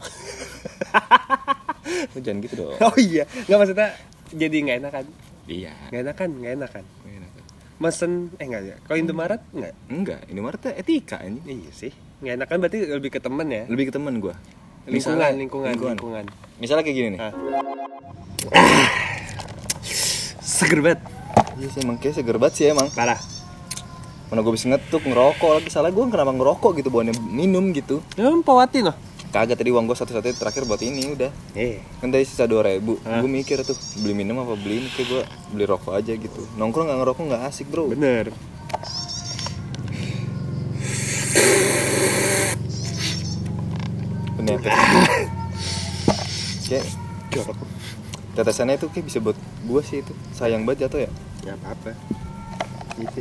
Lu 2.15 2.19
jangan 2.25 2.39
gitu 2.47 2.55
dong. 2.63 2.79
Oh 2.79 2.95
iya. 2.95 3.27
Nggak 3.51 3.59
maksudnya 3.59 3.89
jadi 4.31 4.57
nggak 4.63 4.77
enakan? 4.87 5.05
Iya. 5.51 5.75
Nggak 5.91 6.03
enakan? 6.07 6.29
Nggak 6.39 6.53
enakan? 6.63 6.85
Nggak 7.03 7.17
enakan. 7.19 7.43
mesen 7.77 8.33
eh 8.41 8.49
nggak 8.49 8.63
ya 8.65 8.77
kalau 8.89 8.99
Indomaret 9.03 9.43
nggak? 9.53 9.75
Enggak. 9.93 10.21
Ini 10.31 10.41
Marta 10.41 10.71
etika 10.73 11.21
ini 11.27 11.43
iya 11.45 11.73
sih. 11.75 11.93
Nggak 12.23 12.35
enakan 12.41 12.57
berarti 12.63 12.79
lebih 12.87 13.11
ke 13.13 13.21
temen 13.21 13.47
ya? 13.51 13.63
Lebih 13.67 13.85
ke 13.91 13.93
teman 13.93 14.15
gue 14.23 14.37
lingkungan 14.87 15.35
lingkungan. 15.35 15.75
lingkungan. 15.75 16.25
Misalnya 16.63 16.87
kayak 16.87 16.97
gini 16.97 17.09
nih. 17.19 17.21
Ah. 17.21 17.35
seger 20.39 20.79
banget. 20.79 21.01
Iya 21.59 21.69
sih 21.75 21.81
emang 21.83 21.99
kayak 21.99 22.15
seger 22.15 22.37
banget 22.39 22.55
sih 22.55 22.65
emang. 22.71 22.87
Parah 22.95 23.19
mana 24.27 24.43
gue 24.43 24.53
bisa 24.55 24.67
ngetuk 24.67 25.03
ngerokok 25.07 25.51
lagi. 25.61 25.69
Salah 25.71 25.95
gue 25.95 26.03
kenapa 26.11 26.35
ngerokok 26.35 26.83
gitu 26.83 26.89
bawaannya 26.91 27.15
minum 27.31 27.71
gitu. 27.71 28.03
Ya 28.19 28.31
pawatin 28.43 28.91
loh 28.91 28.97
kagak 29.37 29.61
tadi 29.61 29.69
uang 29.69 29.85
gue 29.85 29.93
satu-satunya 29.93 30.33
terakhir 30.33 30.65
buat 30.65 30.81
ini 30.81 31.13
udah. 31.13 31.29
Eh. 31.53 31.85
Kan 32.01 32.09
tadi 32.09 32.25
sisa 32.25 32.49
dua 32.49 32.65
ribu. 32.65 32.97
Gue 33.05 33.29
mikir 33.29 33.61
tuh 33.69 33.77
beli 34.01 34.17
minum 34.17 34.41
apa 34.41 34.57
beli 34.57 34.81
ini? 34.81 34.89
Kayak 34.97 35.09
gue 35.13 35.23
beli 35.53 35.65
rokok 35.69 35.93
aja 35.93 36.13
gitu. 36.17 36.41
Nongkrong 36.57 36.89
nggak 36.89 36.99
ngerokok 37.05 37.25
nggak 37.29 37.43
asik 37.45 37.69
bro. 37.69 37.93
Bener. 37.93 38.33
Penyakit 44.41 44.73
kayak 46.67 46.85
tetesannya 48.33 48.75
itu 48.81 48.89
kayak 48.89 49.05
bisa 49.05 49.19
buat 49.21 49.37
gue 49.69 49.83
sih 49.85 50.01
itu. 50.01 50.13
Sayang 50.33 50.65
banget 50.65 50.89
jatuh 50.89 51.05
ya. 51.05 51.11
Nggak 51.45 51.57
apa-apa. 51.61 51.91
Gitu 52.97 53.21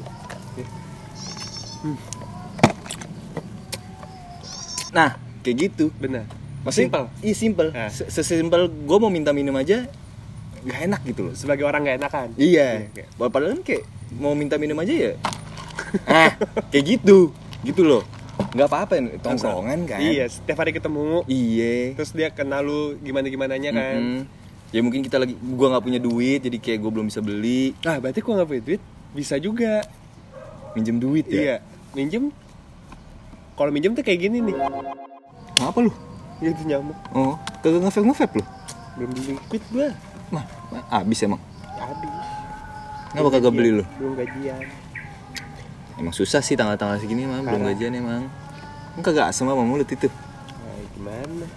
nah 4.92 5.20
kayak 5.42 5.70
gitu. 5.70 5.92
Bener 5.98 6.26
Maksudnya, 6.66 6.90
Simple. 6.90 7.06
iya 7.22 7.36
simple. 7.38 7.70
Ah. 7.78 7.90
Se- 7.94 8.10
sesimpel 8.10 8.66
gue 8.66 8.98
mau 8.98 9.14
minta 9.14 9.30
minum 9.30 9.54
aja 9.54 9.86
nggak 10.66 10.80
enak 10.90 11.02
gitu 11.06 11.22
loh. 11.30 11.34
Sebagai 11.38 11.62
orang 11.62 11.86
nggak 11.86 11.98
enakan. 12.02 12.28
Iya. 12.42 12.90
Kayak- 12.90 13.10
padahal 13.22 13.54
kan 13.54 13.62
kayak 13.62 13.84
mau 14.18 14.34
minta 14.34 14.58
minum 14.58 14.78
aja 14.80 14.94
ya 14.94 15.14
ah 16.10 16.34
kayak 16.74 16.98
gitu. 16.98 17.30
Gitu 17.62 17.86
loh. 17.86 18.02
Nggak 18.56 18.68
apa-apa 18.68 18.94
tongkrongan 19.22 19.86
kan. 19.86 20.00
Iya 20.02 20.26
setiap 20.26 20.58
hari 20.58 20.74
ketemu. 20.74 21.22
Iya. 21.30 21.94
Terus 21.94 22.12
dia 22.16 22.34
kenal 22.34 22.66
lu 22.66 22.98
gimana 23.00 23.30
gimana 23.30 23.54
nya 23.56 23.70
kan. 23.70 24.02
Mm-mm. 24.02 24.22
ya 24.74 24.84
mungkin 24.84 25.06
kita 25.06 25.16
lagi 25.16 25.38
gua 25.40 25.72
nggak 25.72 25.86
punya 25.86 26.00
duit 26.02 26.42
jadi 26.42 26.58
kayak 26.58 26.80
gue 26.82 26.92
belum 26.92 27.08
bisa 27.08 27.22
beli. 27.22 27.78
Nah 27.86 28.02
berarti 28.02 28.20
gua 28.20 28.42
nggak 28.42 28.50
punya 28.50 28.64
duit 28.66 28.82
bisa 29.14 29.36
juga. 29.38 29.86
Minjem 30.74 30.98
duit 30.98 31.30
ya? 31.30 31.40
Iya 31.40 31.56
minjem? 31.96 32.24
Kalau 33.56 33.72
minjem 33.72 33.96
tuh 33.96 34.04
kayak 34.04 34.28
gini 34.28 34.44
nih. 34.44 34.56
Apa 35.64 35.80
lu? 35.80 35.92
Gitu 36.44 36.62
nyamuk. 36.68 36.98
Oh 37.16 37.40
kagak 37.64 37.82
ngevape 37.88 38.06
ngevape 38.12 38.36
lu? 38.38 38.46
Belum 39.00 39.10
beli 39.16 39.32
liquid 39.40 39.64
gua. 39.72 39.90
Mah 40.30 40.46
abis 40.92 41.24
emang? 41.24 41.42
Habis. 41.80 42.12
Kenapa 43.16 43.30
kagak 43.40 43.54
beli 43.56 43.72
lu? 43.80 43.84
belum 43.96 44.14
gajian. 44.20 44.66
Emang 45.96 46.12
susah 46.12 46.44
sih 46.44 46.60
tanggal-tanggal 46.60 47.00
segini 47.00 47.24
mah. 47.24 47.40
Belum 47.40 47.64
gajian 47.72 47.96
emang. 47.96 48.28
Emang 48.94 49.04
kagak 49.08 49.32
asem 49.32 49.48
apa 49.48 49.64
mulut 49.64 49.88
itu? 49.88 50.12
Nah, 50.12 50.78
gimana? 50.92 51.48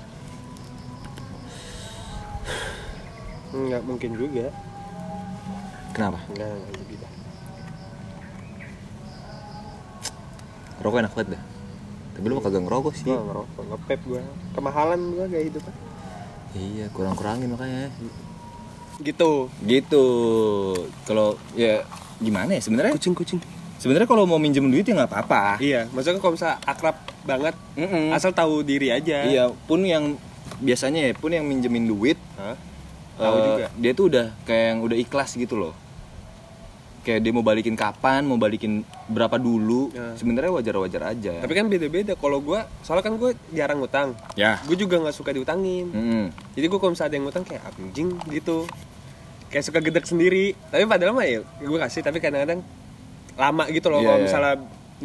Nggak 3.50 3.82
mungkin 3.82 4.10
juga. 4.14 4.46
Kenapa? 5.90 6.22
Nggak 6.30 6.46
nggak 6.46 6.72
jadi 6.78 6.94
dah 7.02 7.12
rokok 10.82 10.98
enak 11.04 11.12
banget 11.14 11.28
dah. 11.38 11.42
Tapi 12.18 12.24
lu 12.26 12.34
mah 12.38 12.42
kagak 12.42 12.62
ngerokok 12.66 12.92
sih. 12.94 13.06
Gua 13.06 13.22
ngerokok 13.22 13.62
ngepep 13.70 14.00
gua. 14.06 14.22
Kemahalan 14.54 15.00
gua 15.14 15.26
gaya 15.30 15.44
hidup 15.46 15.64
iya 16.56 16.88
kurang-kurangin 16.90 17.52
makanya. 17.52 17.92
Gitu. 18.98 19.52
Gitu. 19.62 20.06
Kalau 21.06 21.38
ya 21.54 21.84
gimana 22.18 22.56
ya 22.56 22.62
sebenarnya? 22.64 22.96
Kucing 22.96 23.14
kucing. 23.14 23.38
Sebenarnya 23.78 24.10
kalau 24.10 24.26
mau 24.26 24.42
minjem 24.42 24.66
duit 24.66 24.82
ya 24.82 24.96
nggak 24.96 25.10
apa-apa. 25.12 25.62
Iya 25.62 25.86
maksudnya 25.94 26.18
kalau 26.18 26.34
misalnya 26.34 26.58
akrab 26.66 26.96
banget 27.22 27.54
Mm-mm. 27.78 28.10
asal 28.10 28.34
tahu 28.34 28.66
diri 28.66 28.90
aja. 28.90 29.22
Iya 29.22 29.54
pun 29.68 29.86
yang 29.86 30.18
biasanya 30.58 31.00
ya 31.10 31.12
pun 31.14 31.30
yang 31.30 31.46
minjemin 31.46 31.86
duit 31.86 32.18
Hah? 32.34 32.56
tahu 33.18 33.36
eh, 33.38 33.44
juga. 33.46 33.66
dia 33.78 33.92
tuh 33.94 34.04
udah 34.10 34.26
kayak 34.42 34.64
yang 34.74 34.78
udah 34.82 34.96
ikhlas 34.98 35.30
gitu 35.38 35.54
loh 35.54 35.74
kayak 37.02 37.20
dia 37.24 37.32
mau 37.32 37.44
balikin 37.46 37.78
kapan 37.78 38.26
mau 38.26 38.36
balikin 38.36 38.82
berapa 39.08 39.38
dulu 39.38 39.90
Ya. 39.94 40.12
sebenarnya 40.18 40.52
wajar-wajar 40.52 41.02
aja. 41.14 41.34
Tapi 41.40 41.52
kan 41.54 41.66
beda-beda. 41.70 42.12
Kalau 42.18 42.38
gua 42.42 42.66
soalnya 42.84 43.04
kan 43.08 43.14
gua 43.16 43.30
jarang 43.54 43.78
ngutang. 43.80 44.12
Ya. 44.34 44.60
Gue 44.68 44.76
juga 44.76 45.00
nggak 45.00 45.16
suka 45.16 45.32
diutangin. 45.32 45.88
Mm-mm. 45.88 46.24
jadi 46.52 46.66
gue 46.68 46.78
kalau 46.78 46.92
misalnya 46.92 47.08
ada 47.08 47.16
yang 47.16 47.24
ngutang 47.30 47.44
kayak 47.46 47.62
anjing 47.64 48.08
gitu. 48.28 48.68
Kayak 49.48 49.64
suka 49.64 49.78
gedek 49.80 50.04
sendiri. 50.04 50.52
Tapi 50.68 50.84
padahal 50.84 51.16
mah 51.16 51.24
ya 51.24 51.40
gue 51.44 51.78
kasih. 51.78 52.00
Tapi 52.04 52.18
kadang-kadang 52.20 52.60
lama 53.38 53.64
gitu 53.70 53.88
loh. 53.88 54.02
Iya, 54.02 54.06
kalau 54.06 54.18
iya. 54.18 54.26
misalnya 54.26 54.52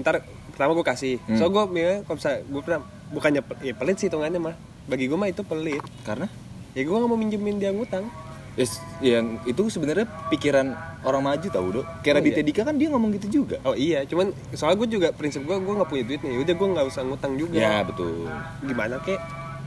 ntar 0.03 0.15
pertama 0.51 0.71
gue 0.75 0.85
kasih. 0.85 1.15
Hmm. 1.29 1.37
so 1.39 1.47
gue 1.49 1.63
ya, 1.79 1.93
kalau 2.03 2.15
misalnya 2.19 2.39
gue 2.43 2.61
pernah 2.61 2.79
bukannya 3.13 3.41
ya 3.63 3.73
pelit 3.77 3.97
sih 4.01 4.07
hitungannya 4.09 4.39
mah. 4.41 4.55
Bagi 4.89 5.05
gue 5.07 5.17
mah 5.17 5.29
itu 5.31 5.41
pelit. 5.47 5.83
Karena? 6.03 6.27
Ya 6.73 6.81
gue 6.83 6.91
nggak 6.91 7.09
mau 7.09 7.17
minjemin 7.17 7.61
dia 7.61 7.69
ngutang 7.71 8.09
Yes, 8.53 8.77
yang 9.01 9.41
itu 9.49 9.65
sebenarnya 9.65 10.05
pikiran 10.29 10.77
orang 11.01 11.25
maju 11.25 11.47
tau 11.49 11.67
dok. 11.73 11.85
Kayak 12.05 12.13
Oh, 12.13 12.17
Raditya 12.21 12.37
iya. 12.37 12.45
Dika 12.45 12.61
kan 12.61 12.75
dia 12.77 12.87
ngomong 12.93 13.09
gitu 13.17 13.41
juga. 13.41 13.57
Oh 13.65 13.73
iya, 13.73 14.05
cuman 14.05 14.29
soalnya 14.53 14.77
gue 14.77 14.89
juga 14.93 15.07
prinsip 15.09 15.41
gue 15.41 15.57
gue 15.57 15.73
nggak 15.73 15.89
punya 15.89 16.03
duit 16.05 16.21
nih, 16.21 16.37
udah 16.37 16.53
gue 16.53 16.67
nggak 16.77 16.85
usah 16.85 17.01
ngutang 17.01 17.33
juga. 17.33 17.57
Ya 17.57 17.81
betul. 17.81 18.29
Gimana 18.61 19.01
kek? 19.01 19.17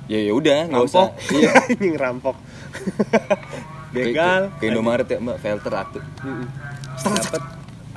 Ya 0.06 0.22
ya 0.22 0.32
udah 0.38 0.70
nggak 0.70 0.84
usah. 0.86 1.10
Iya. 1.34 1.50
ini 1.74 1.98
ngerampok. 1.98 2.38
Begal. 3.96 4.54
Kayak 4.54 4.60
ke 4.62 4.64
Indomaret 4.70 5.08
ya 5.10 5.18
mbak, 5.18 5.36
filter 5.42 5.72
atuh. 5.74 6.04
Mm-mm. 6.22 6.46
Dapat, 7.02 7.42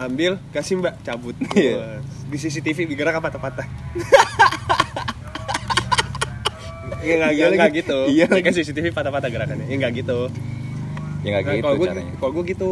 ambil, 0.02 0.32
kasih 0.50 0.74
mbak, 0.82 0.94
cabut. 1.06 1.38
Iya. 1.54 2.02
Di 2.02 2.38
CCTV 2.42 2.90
digerak 2.90 3.22
apa 3.22 3.30
patah-patah. 3.30 3.68
Iya 7.06 7.14
nggak 7.22 7.32
Iya 7.38 7.66
gitu. 7.78 7.98
Iya 8.10 8.26
kan 8.26 8.42
lagi. 8.42 8.58
CCTV 8.58 8.90
patah-patah 8.90 9.30
gerakannya. 9.30 9.70
Ya 9.70 9.76
nggak 9.78 9.94
gitu. 10.02 10.34
Ya 11.20 11.30
nggak 11.30 11.44
Nah, 11.44 11.54
gitu 11.54 11.64
kalau 11.64 11.76
gue 11.76 11.88
caranya. 11.88 12.14
kalau 12.16 12.32
gue 12.32 12.44
gitu. 12.48 12.72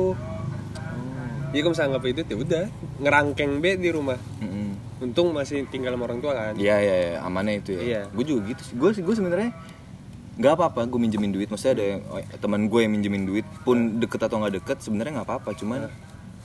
Jadi 1.47 1.59
kalau 1.59 1.71
misalnya 1.71 1.89
nggak 1.89 2.03
punya 2.03 2.13
duit 2.13 2.27
ya 2.27 2.37
udah 2.37 2.63
ngerangkeng 2.99 3.51
be 3.57 3.71
di 3.75 3.89
rumah. 3.89 4.19
Mm-mm. 4.37 4.69
Untung 4.99 5.27
masih 5.31 5.63
tinggal 5.65 5.93
sama 5.93 6.03
orang 6.05 6.19
tua 6.19 6.33
kan. 6.33 6.53
Iya 6.53 6.75
iya 6.77 6.95
ya, 6.97 7.11
amannya 7.21 7.61
itu 7.61 7.71
ya. 7.71 7.81
Iya. 7.81 8.01
Gue 8.09 8.23
juga 8.23 8.41
gitu. 8.47 8.61
Gue 8.75 8.89
gue 8.91 9.15
sebenarnya 9.15 9.51
nggak 10.37 10.53
apa-apa 10.53 10.85
gue 10.85 10.99
minjemin 10.99 11.31
duit. 11.31 11.47
Maksudnya 11.47 11.73
ada 11.73 11.85
yang, 11.87 12.01
oh, 12.07 12.19
teman 12.37 12.61
gue 12.65 12.79
yang 12.79 12.91
minjemin 12.91 13.23
duit 13.23 13.45
pun 13.63 13.77
deket 13.97 14.21
atau 14.21 14.37
nggak 14.37 14.53
deket 14.55 14.77
sebenarnya 14.79 15.21
nggak 15.21 15.27
apa-apa. 15.27 15.49
Cuman 15.53 15.87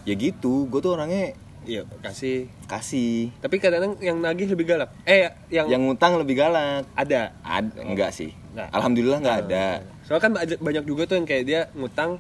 ya 0.03 0.15
gitu. 0.15 0.67
Gue 0.67 0.81
tuh 0.81 0.95
orangnya 0.95 1.35
Iya 1.63 1.87
kasih. 2.01 2.51
kasih. 2.67 3.31
Tapi 3.39 3.55
kadang-kadang 3.57 3.95
yang 4.01 4.19
nagih 4.19 4.51
lebih 4.51 4.67
galak. 4.67 4.91
Eh 5.05 5.31
yang, 5.47 5.71
Yang 5.71 5.81
ngutang 5.85 6.19
lebih 6.19 6.35
galak. 6.37 6.83
ada. 6.93 7.39
Ada 7.39 7.79
enggak 7.81 8.11
sih? 8.11 8.35
Nggak. 8.51 8.69
Alhamdulillah 8.71 9.19
nggak 9.19 9.39
ada. 9.47 9.67
Soalnya 10.03 10.23
kan 10.23 10.33
ba- 10.33 10.61
banyak 10.61 10.85
juga 10.85 11.03
tuh 11.05 11.17
yang 11.17 11.25
kayak 11.25 11.45
dia 11.45 11.61
ngutang 11.73 12.19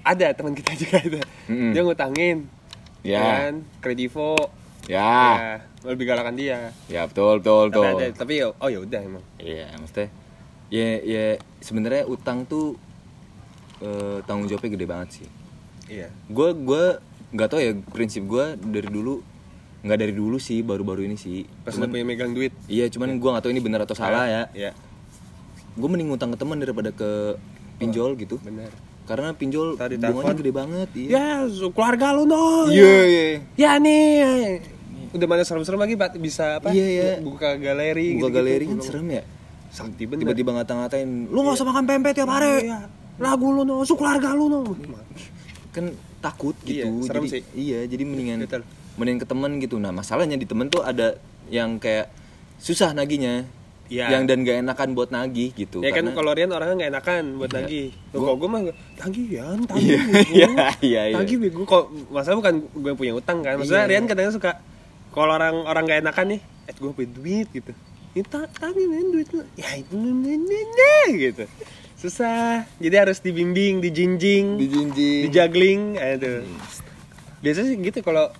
ada 0.00 0.26
teman 0.30 0.52
kita 0.52 0.72
juga 0.82 0.96
ada. 0.98 1.20
Mm-mm. 1.46 1.72
Dia 1.72 1.82
ngutangin. 1.82 2.38
Ya. 3.00 3.20
Kan, 3.20 3.54
kredivo. 3.78 4.36
Ya. 4.84 5.00
Ya, 5.00 5.54
lebih 5.86 6.04
galakan 6.04 6.36
dia. 6.36 6.72
Ya 6.86 7.04
betul 7.04 7.40
betul 7.40 7.66
Tapi 7.68 7.76
betul. 7.78 7.88
ada, 7.94 8.06
tapi 8.12 8.32
ya, 8.36 8.46
oh 8.52 8.68
ya 8.68 8.78
udah 8.80 9.00
emang. 9.00 9.24
Iya, 9.36 9.72
maksudnya 9.74 10.08
ya 10.68 10.88
ya 10.98 11.24
sebenarnya 11.58 12.04
utang 12.04 12.44
tuh 12.44 12.76
eh, 13.80 14.18
tanggung 14.24 14.44
jawabnya 14.44 14.70
gede 14.72 14.86
banget 14.86 15.08
sih. 15.14 15.28
Iya. 15.90 16.08
Gue 16.26 16.52
gue 16.54 16.84
nggak 17.32 17.48
tau 17.48 17.58
ya 17.58 17.72
prinsip 17.90 18.24
gue 18.24 18.44
dari 18.60 18.86
dulu 18.86 19.20
nggak 19.84 19.98
dari 19.98 20.12
dulu 20.12 20.36
sih 20.36 20.60
baru-baru 20.60 21.04
ini 21.04 21.16
sih. 21.16 21.44
Pas 21.60 21.76
udah 21.76 21.88
punya 21.88 22.04
megang 22.04 22.32
duit. 22.32 22.52
Iya, 22.66 22.88
cuman 22.88 23.16
gue 23.16 23.30
nggak 23.30 23.44
tahu 23.44 23.52
ini 23.52 23.60
benar 23.60 23.84
atau 23.84 23.92
salah 23.92 24.24
ya. 24.24 24.42
Iya, 24.52 24.70
Gue 25.74 25.88
mending 25.90 26.08
ngutang 26.10 26.30
ke 26.34 26.38
teman 26.38 26.58
daripada 26.62 26.90
ke 26.94 27.38
pinjol 27.78 28.14
gitu. 28.18 28.38
benar. 28.40 28.70
Karena 29.04 29.36
pinjol 29.36 29.76
Tadi 29.76 30.00
bunganya 30.00 30.32
gede 30.32 30.52
banget. 30.54 30.88
Iya. 30.96 31.44
Ya, 31.44 31.68
keluarga 31.70 32.16
lu 32.16 32.24
no. 32.24 32.72
Iya 32.72 32.94
iya. 33.04 33.24
Ya 33.58 33.70
nih. 33.76 34.64
Udah 35.12 35.26
mana 35.28 35.44
serem-serem 35.44 35.78
lagi 35.78 35.94
bisa 36.18 36.58
apa? 36.62 36.72
Iya, 36.72 36.86
iya. 36.88 37.10
Buka 37.20 37.54
galeri 37.60 38.16
Buka 38.16 38.32
gitu-gitu. 38.32 38.36
galeri 38.40 38.64
kan 38.70 38.78
serem 38.80 39.06
ya. 39.12 39.22
Bener. 39.74 40.22
Tiba-tiba 40.22 40.50
ngata-ngatain, 40.56 41.28
lu 41.28 41.38
nggak 41.42 41.54
usah 41.58 41.66
makan 41.66 41.84
pempek 41.84 42.14
tiap 42.16 42.30
hari. 42.30 42.70
Iya. 42.70 42.88
Lagu 43.20 43.46
lu 43.52 43.62
no, 43.62 43.82
su 43.86 43.94
keluarga 43.94 44.32
lu 44.34 44.46
no. 44.50 44.60
kan 45.74 45.90
takut 46.22 46.54
gitu 46.62 46.86
Iya, 46.86 47.06
serem 47.10 47.22
jadi 47.26 47.34
sih. 47.34 47.42
iya 47.58 47.78
jadi 47.84 48.06
mendingan 48.06 48.46
Betul. 48.46 48.62
mendingan 48.94 49.20
ke 49.20 49.28
temen 49.28 49.50
gitu 49.58 49.76
nah 49.76 49.90
masalahnya 49.90 50.38
di 50.38 50.46
temen 50.46 50.70
tuh 50.70 50.86
ada 50.86 51.18
yang 51.50 51.82
kayak 51.82 52.14
susah 52.62 52.94
naginya 52.94 53.42
Iya. 53.84 54.06
yang 54.10 54.24
dan 54.24 54.42
gak 54.42 54.64
enakan 54.64 54.88
buat 54.92 55.12
nagih 55.12 55.52
gitu 55.52 55.78
Ya 55.78 55.92
kan 55.92 56.02
karena- 56.02 56.16
kalau 56.16 56.30
Rian 56.32 56.48
orangnya 56.48 56.74
nggak 56.74 56.92
enakan 56.94 57.22
buat 57.36 57.50
Iya. 57.50 57.56
nagih. 57.58 57.86
Loh, 57.86 58.00
Gua- 58.10 58.24
kalau 58.24 58.36
gue 58.36 58.48
mah 58.48 58.60
tagih 58.96 59.26
ya, 59.28 59.46
tagih. 59.60 59.84
Iya, 59.84 59.98
bego. 60.00 60.32
iya, 60.34 60.48
iya, 60.80 61.02
iya. 61.04 61.14
Tagih 61.14 61.36
bego. 61.38 61.60
Kok 61.62 61.84
masalah 62.08 62.36
bukan 62.40 62.54
gue 62.66 62.92
punya 62.94 63.12
utang 63.12 63.38
kan. 63.40 63.60
Maksudnya 63.60 63.84
Iya. 63.84 63.90
Rian 63.90 64.04
kadang 64.04 64.32
suka 64.32 64.50
kalau 65.10 65.32
orang 65.32 65.54
orang 65.62 65.82
nggak 65.84 66.00
enakan 66.00 66.26
nih, 66.32 66.40
eh 66.64 66.74
gue 66.74 66.90
punya 66.90 67.10
duit 67.12 67.48
gitu. 67.50 67.72
Itu 68.14 68.38
tagih 68.52 68.84
nih 68.84 69.00
duit 69.10 69.28
lu. 69.30 69.42
Ya 69.54 69.70
itu 69.74 69.96
gitu. 71.14 71.44
Susah. 71.94 72.64
Jadi 72.76 72.96
harus 72.96 73.18
dibimbing, 73.18 73.80
dijinjing, 73.80 74.56
dijinjing 74.56 75.22
dijagling, 75.24 75.82
aduh. 75.96 76.40
Biasanya 77.40 77.68
sih 77.68 77.78
gitu 77.78 78.00
kalau 78.00 78.32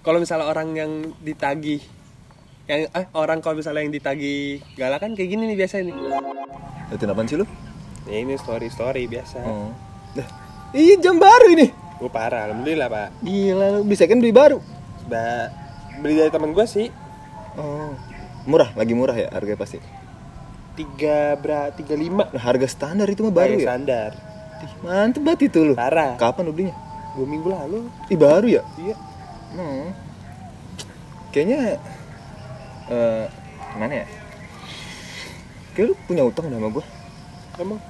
kalau 0.00 0.18
misalnya 0.18 0.44
orang 0.44 0.68
yang 0.72 0.92
ditagih 1.18 1.80
yang 2.68 2.84
eh 2.86 3.06
orang 3.12 3.40
kalau 3.40 3.56
misalnya 3.56 3.80
yang 3.80 3.90
ditagih 3.90 4.60
galak 4.76 5.00
kan 5.00 5.16
kayak 5.16 5.28
gini 5.28 5.48
nih 5.48 5.56
biasanya 5.56 5.88
nih. 5.88 5.94
Liatin 6.88 7.08
apaan 7.08 7.26
sih 7.26 7.36
lu? 7.36 7.46
Ya 8.04 8.20
ini 8.20 8.36
story 8.36 8.68
story 8.68 9.04
biasa. 9.04 9.40
Oh. 9.40 9.72
Ih 10.70 10.96
jam 10.98 11.16
baru 11.16 11.48
ini. 11.50 11.72
Gue 11.98 12.08
parah, 12.08 12.46
alhamdulillah 12.46 12.86
pak. 12.86 13.08
Gila 13.20 13.66
lu 13.72 13.80
bisa 13.82 14.04
kan 14.04 14.20
beli 14.20 14.30
baru. 14.30 14.60
Ba 15.04 15.48
beli 15.98 16.14
dari 16.14 16.28
teman 16.28 16.52
gue 16.52 16.62
sih 16.62 16.88
Oh. 17.56 17.90
Murah, 18.44 18.70
lagi 18.72 18.92
murah 18.92 19.12
ya 19.12 19.28
harganya 19.28 19.58
pasti. 19.58 19.80
tiga 20.72 21.34
bra 21.34 21.74
tiga 21.74 21.98
lima 21.98 22.30
Nah, 22.30 22.38
harga 22.38 22.70
standar 22.70 23.10
itu 23.10 23.20
mah 23.20 23.34
baru 23.34 23.58
ya. 23.58 23.66
standar. 23.66 24.10
Mantep 24.78 25.26
banget 25.26 25.50
itu 25.50 25.58
lu. 25.62 25.74
Parah. 25.74 26.14
Kapan 26.14 26.46
lu 26.46 26.52
belinya? 26.54 26.76
Dua 27.18 27.26
minggu 27.26 27.48
lalu. 27.50 27.90
Ih 28.06 28.14
baru 28.14 28.46
ya? 28.46 28.62
Iya. 28.78 28.94
Hmm. 29.52 29.90
Kayaknya 31.28 31.82
eh 32.88 33.24
mana 33.74 33.94
ya? 33.94 34.06
Kayak 35.72 35.86
lu 35.88 35.94
punya 36.04 36.22
utang 36.22 36.46
sama 36.46 36.68
gua. 36.68 36.84
Emang 37.56 37.80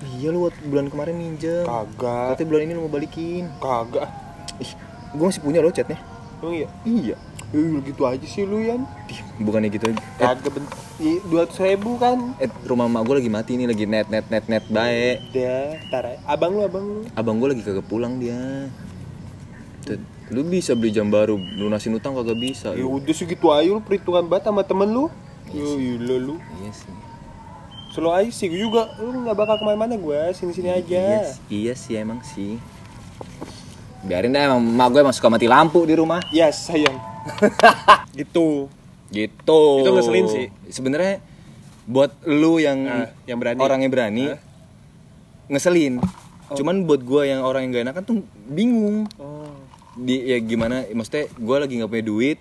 Iya 0.00 0.32
lu 0.32 0.48
waktu 0.48 0.64
bulan 0.64 0.88
kemarin 0.88 1.12
minjem. 1.14 1.60
kagak. 1.62 2.32
Katanya 2.32 2.48
bulan 2.48 2.62
ini 2.64 2.72
lu 2.72 2.82
mau 2.82 2.92
balikin. 2.92 3.44
Kagak. 3.58 4.08
Ih, 4.56 4.72
gua 5.12 5.28
masih 5.28 5.40
punya 5.40 5.60
lo 5.60 5.68
chatnya. 5.68 6.00
Emang 6.40 6.56
iya. 6.56 6.68
Iya. 6.82 7.16
Eh, 7.50 7.82
gitu 7.82 8.06
aja 8.06 8.22
sih 8.22 8.48
lu 8.48 8.58
Yan. 8.58 8.88
Ih, 9.06 9.20
bukannya 9.40 9.68
gitu. 9.68 9.88
Eh, 9.88 9.96
Kagak 10.16 10.50
ben 10.50 10.64
dua 11.26 11.44
ratus 11.44 11.58
ribu 11.58 11.96
kan. 11.96 12.32
eh, 12.38 12.48
rumah 12.64 12.86
emak 12.86 13.02
gua 13.02 13.14
lagi 13.16 13.28
mati 13.28 13.56
nih, 13.56 13.66
lagi 13.66 13.84
net 13.84 14.08
net 14.08 14.24
net 14.28 14.44
net 14.46 14.64
baik. 14.68 15.16
Udah, 15.30 15.64
tar. 15.90 16.04
Abang 16.24 16.52
lu, 16.54 16.62
abang 16.62 16.84
lu. 16.86 17.00
Abang 17.12 17.36
gua 17.36 17.52
lagi 17.52 17.60
kagak 17.60 17.84
pulang 17.84 18.16
dia. 18.16 18.68
Tuh, 19.82 20.00
Lu 20.30 20.40
bisa 20.42 20.72
beli 20.72 20.90
jam 20.90 21.06
baru, 21.06 21.34
lunasin 21.34 21.92
utang 21.92 22.14
kagak 22.14 22.38
bisa. 22.38 22.70
Ya 22.70 22.80
Lu. 22.80 22.96
udah 22.96 23.10
segitu 23.10 23.50
aja 23.50 23.66
lu 23.66 23.78
perhitungan 23.78 24.22
banget 24.24 24.46
sama 24.46 24.62
temen 24.62 24.86
lu. 24.86 25.10
Yo, 25.50 25.74
iya 25.74 25.98
lu. 26.16 26.38
Iya 26.56 26.70
sih. 26.70 26.94
Slow 27.90 28.14
aja 28.14 28.30
sih 28.30 28.46
gue 28.46 28.60
juga. 28.60 28.86
Lu 28.96 29.10
nggak 29.20 29.34
bakal 29.34 29.58
ke 29.58 29.64
mana-mana 29.64 29.94
gue. 29.94 30.20
Sini-sini 30.30 30.70
Iya, 30.70 30.78
aja. 30.78 31.02
sih- 31.26 31.42
iya 31.50 31.72
sih 31.74 31.94
emang 31.94 32.22
sih. 32.22 32.54
Biarin 34.00 34.30
deh 34.30 34.40
emang 34.40 34.62
emak 34.62 34.88
gue 34.88 35.00
emang 35.02 35.12
suka 35.12 35.28
mati 35.28 35.44
lampu 35.44 35.82
di 35.82 35.92
rumah. 35.92 36.22
Ya 36.30 36.48
sayang. 36.48 36.94
gitu. 38.16 38.70
Gitu. 39.10 39.62
Itu 39.76 39.90
ngeselin 39.90 40.26
sih. 40.26 40.46
Sebenarnya 40.66 41.18
buat 41.84 42.14
lu 42.22 42.56
yang 42.56 42.78
Nah, 42.80 43.10
yang 43.26 43.36
berani. 43.36 43.58
orangnya 43.58 43.90
berani 43.90 44.24
Hah? 44.24 44.38
ngeselin. 45.48 45.98
Cuman 46.50 46.82
buat 46.82 47.02
gua 47.02 47.26
yang 47.26 47.42
orang 47.42 47.66
yang 47.66 47.70
gak 47.72 47.84
enakan 47.84 48.02
tuh 48.04 48.16
bingung. 48.46 49.10
Oh. 49.18 49.59
Di 49.96 50.34
ya 50.34 50.38
gimana 50.38 50.86
maksudnya 50.94 51.26
gua 51.38 51.62
lagi 51.62 51.78
nggak 51.78 51.90
punya 51.90 52.04
duit. 52.06 52.38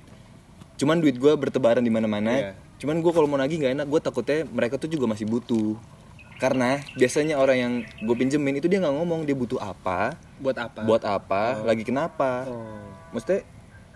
Cuman 0.80 1.02
duit 1.02 1.16
gua 1.18 1.34
bertebaran 1.36 1.82
di 1.82 1.92
mana-mana. 1.92 2.34
Iya. 2.34 2.52
Cuman 2.80 3.04
gua 3.04 3.12
kalau 3.12 3.28
mau 3.28 3.40
nagih 3.40 3.60
nggak 3.60 3.74
enak, 3.82 3.88
gua 3.90 4.00
takutnya 4.00 4.46
mereka 4.48 4.78
tuh 4.78 4.90
juga 4.90 5.06
masih 5.10 5.26
butuh. 5.26 5.76
Karena 6.40 6.80
biasanya 6.96 7.36
orang 7.36 7.58
yang 7.60 7.74
gue 8.00 8.16
pinjemin 8.16 8.64
itu 8.64 8.72
dia 8.72 8.80
nggak 8.80 8.96
ngomong 8.96 9.28
dia 9.28 9.36
butuh 9.36 9.60
apa, 9.60 10.16
Buat 10.40 10.56
apa? 10.56 10.88
buat 10.88 11.04
apa, 11.04 11.68
lagi 11.68 11.84
kenapa. 11.84 12.48
Oh. 12.48 12.80
Maksudnya 13.12 13.44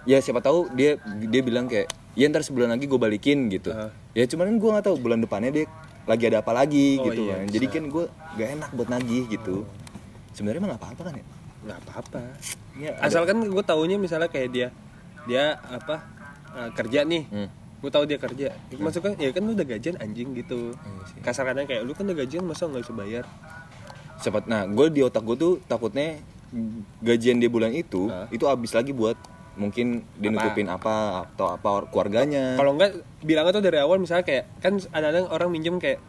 ya 0.03 0.19
siapa 0.19 0.43
tahu 0.43 0.67
dia 0.75 0.99
dia 1.31 1.39
bilang 1.39 1.71
kayak 1.71 1.87
ya 2.13 2.27
ntar 2.29 2.43
sebulan 2.43 2.75
lagi 2.75 2.85
gue 2.85 2.99
balikin 2.99 3.47
gitu 3.49 3.71
Heeh. 3.71 3.91
ya 4.13 4.23
cuman 4.29 4.51
kan 4.51 4.55
gue 4.59 4.69
nggak 4.75 4.85
tahu 4.85 4.95
bulan 4.99 5.19
depannya 5.23 5.51
dia 5.55 5.65
lagi 6.03 6.23
ada 6.27 6.43
apa 6.43 6.51
lagi 6.51 6.99
Oh, 6.99 7.07
gitu 7.09 7.21
iya, 7.25 7.35
kan 7.39 7.45
jadi 7.47 7.65
kan 7.71 7.83
gue 7.87 8.05
gak 8.35 8.49
enak 8.59 8.69
buat 8.75 8.89
nagih 8.91 9.23
gitu 9.31 9.63
sebenarnya 10.35 10.59
emang 10.59 10.75
apa 10.75 10.91
apa 10.91 11.01
kan 11.07 11.13
ya 11.15 11.25
nggak 11.63 11.79
apa-apa. 11.87 12.21
Ya, 12.75 12.91
Asalkan 12.99 13.43
gue 13.47 13.63
taunya 13.63 13.95
misalnya 13.95 14.27
kayak 14.27 14.49
dia 14.51 14.67
dia 15.23 15.57
apa 15.63 16.03
eh, 16.53 16.69
kerja 16.75 17.07
nih. 17.07 17.23
Hmm. 17.31 17.49
Gue 17.79 17.91
tahu 17.91 18.03
dia 18.07 18.15
kerja. 18.15 18.55
Maksudnya 18.71 19.15
ya 19.19 19.31
kan 19.31 19.43
lu 19.43 19.51
udah 19.55 19.67
gajian 19.67 19.95
anjing 19.99 20.31
gitu. 20.35 20.71
Iya 20.75 21.01
sih. 21.07 21.17
Kasar 21.19 21.43
kadang 21.47 21.67
kayak 21.67 21.83
lu 21.83 21.91
kan 21.91 22.07
udah 22.07 22.17
gajian 22.19 22.43
masa 22.43 22.67
nggak 22.67 22.83
bisa 22.83 22.95
bayar. 22.95 23.25
cepat 24.23 24.47
nah 24.47 24.63
gue 24.63 24.87
di 24.87 25.03
otak 25.03 25.19
gue 25.27 25.35
tuh 25.35 25.53
takutnya 25.67 26.15
gajian 27.03 27.43
dia 27.43 27.51
bulan 27.51 27.75
itu 27.75 28.07
Hah? 28.07 28.31
itu 28.31 28.47
habis 28.47 28.71
lagi 28.71 28.95
buat 28.95 29.19
mungkin 29.59 30.07
dia 30.15 30.31
Apa? 30.31 30.63
apa 30.79 30.95
atau 31.27 31.47
apa 31.51 31.69
keluarganya 31.91 32.55
Kalau 32.55 32.71
enggak 32.73 33.03
bilangnya 33.19 33.51
tuh 33.51 33.63
dari 33.67 33.77
awal 33.83 33.99
misalnya 33.99 34.23
kayak 34.23 34.47
kan 34.63 34.79
ada 34.95 35.27
orang 35.27 35.51
minjem 35.51 35.75
kayak 35.75 35.99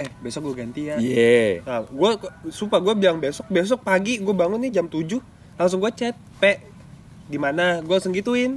eh 0.00 0.08
besok 0.24 0.52
gue 0.52 0.64
ganti 0.64 0.88
ya. 0.88 0.96
iya. 0.96 1.60
Nah, 1.68 1.84
gue 1.84 2.10
sumpah 2.48 2.80
gue 2.80 2.94
bilang 2.96 3.20
besok 3.20 3.44
besok 3.52 3.84
pagi 3.84 4.16
gue 4.24 4.32
bangun 4.32 4.56
nih 4.64 4.72
jam 4.80 4.86
7 4.88 5.20
langsung 5.60 5.84
gue 5.84 5.92
chat 5.92 6.16
pe 6.40 6.64
di 7.28 7.36
mana 7.36 7.84
gue 7.84 7.92
langsung 7.92 8.16
gituin. 8.16 8.56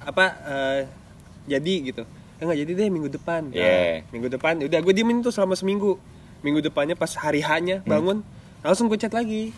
Apa 0.00 0.24
eh, 0.46 0.80
jadi? 1.50 1.74
Gitu. 1.90 2.02
Ya 2.38 2.42
nggak 2.46 2.58
jadi 2.62 2.72
deh 2.72 2.88
minggu 2.88 3.10
depan. 3.10 3.50
Nah, 3.50 3.58
Yeah. 3.58 4.06
minggu 4.14 4.30
depan 4.30 4.62
udah 4.62 4.78
gue 4.78 4.94
diemin 4.94 5.26
tuh 5.26 5.34
selama 5.34 5.58
seminggu. 5.58 5.98
Minggu 6.40 6.62
depannya 6.62 6.94
pas 6.96 7.12
hari 7.18 7.42
hanya 7.44 7.82
bangun 7.84 8.24
langsung 8.64 8.88
gue 8.88 8.96
chat 8.96 9.12
lagi 9.12 9.52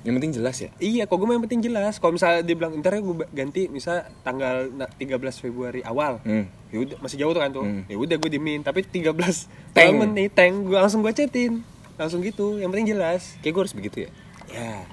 Yang 0.00 0.14
penting 0.16 0.32
jelas 0.32 0.56
ya. 0.56 0.70
Iya, 0.76 1.04
kok 1.04 1.12
gue 1.12 1.24
mah 1.24 1.34
yang 1.34 1.44
penting 1.44 1.60
jelas. 1.62 1.96
Kalau 1.96 2.12
misalnya 2.12 2.40
dia 2.40 2.56
bilang 2.56 2.72
ntar 2.74 2.92
ya 2.92 3.00
gue 3.00 3.16
ganti, 3.30 3.68
misal 3.68 4.00
tanggal 4.20 4.68
na- 4.70 4.88
13 4.90 5.12
Februari 5.38 5.80
awal, 5.82 6.18
Hmm. 6.20 6.48
ya 6.68 6.78
udah 6.80 6.96
masih 6.98 7.16
jauh 7.18 7.30
tuh 7.30 7.38
kan 7.38 7.50
tuh. 7.50 7.62
Hmm. 7.62 7.84
Ya 7.84 7.94
udah 7.94 8.16
gue 8.16 8.30
dimin, 8.30 8.60
tapi 8.60 8.80
13 8.82 9.44
Teng. 9.70 10.00
Nih, 10.10 10.26
tank 10.26 10.66
gue 10.66 10.74
langsung 10.74 11.00
gue 11.00 11.12
chatin. 11.12 11.60
Langsung 11.94 12.20
gitu, 12.20 12.56
yang 12.56 12.68
penting 12.68 12.96
jelas. 12.96 13.36
Kayak 13.38 13.52
gue 13.52 13.62
harus 13.62 13.76
begitu 13.76 13.96
ya. 14.00 14.10
Ya. 14.50 14.88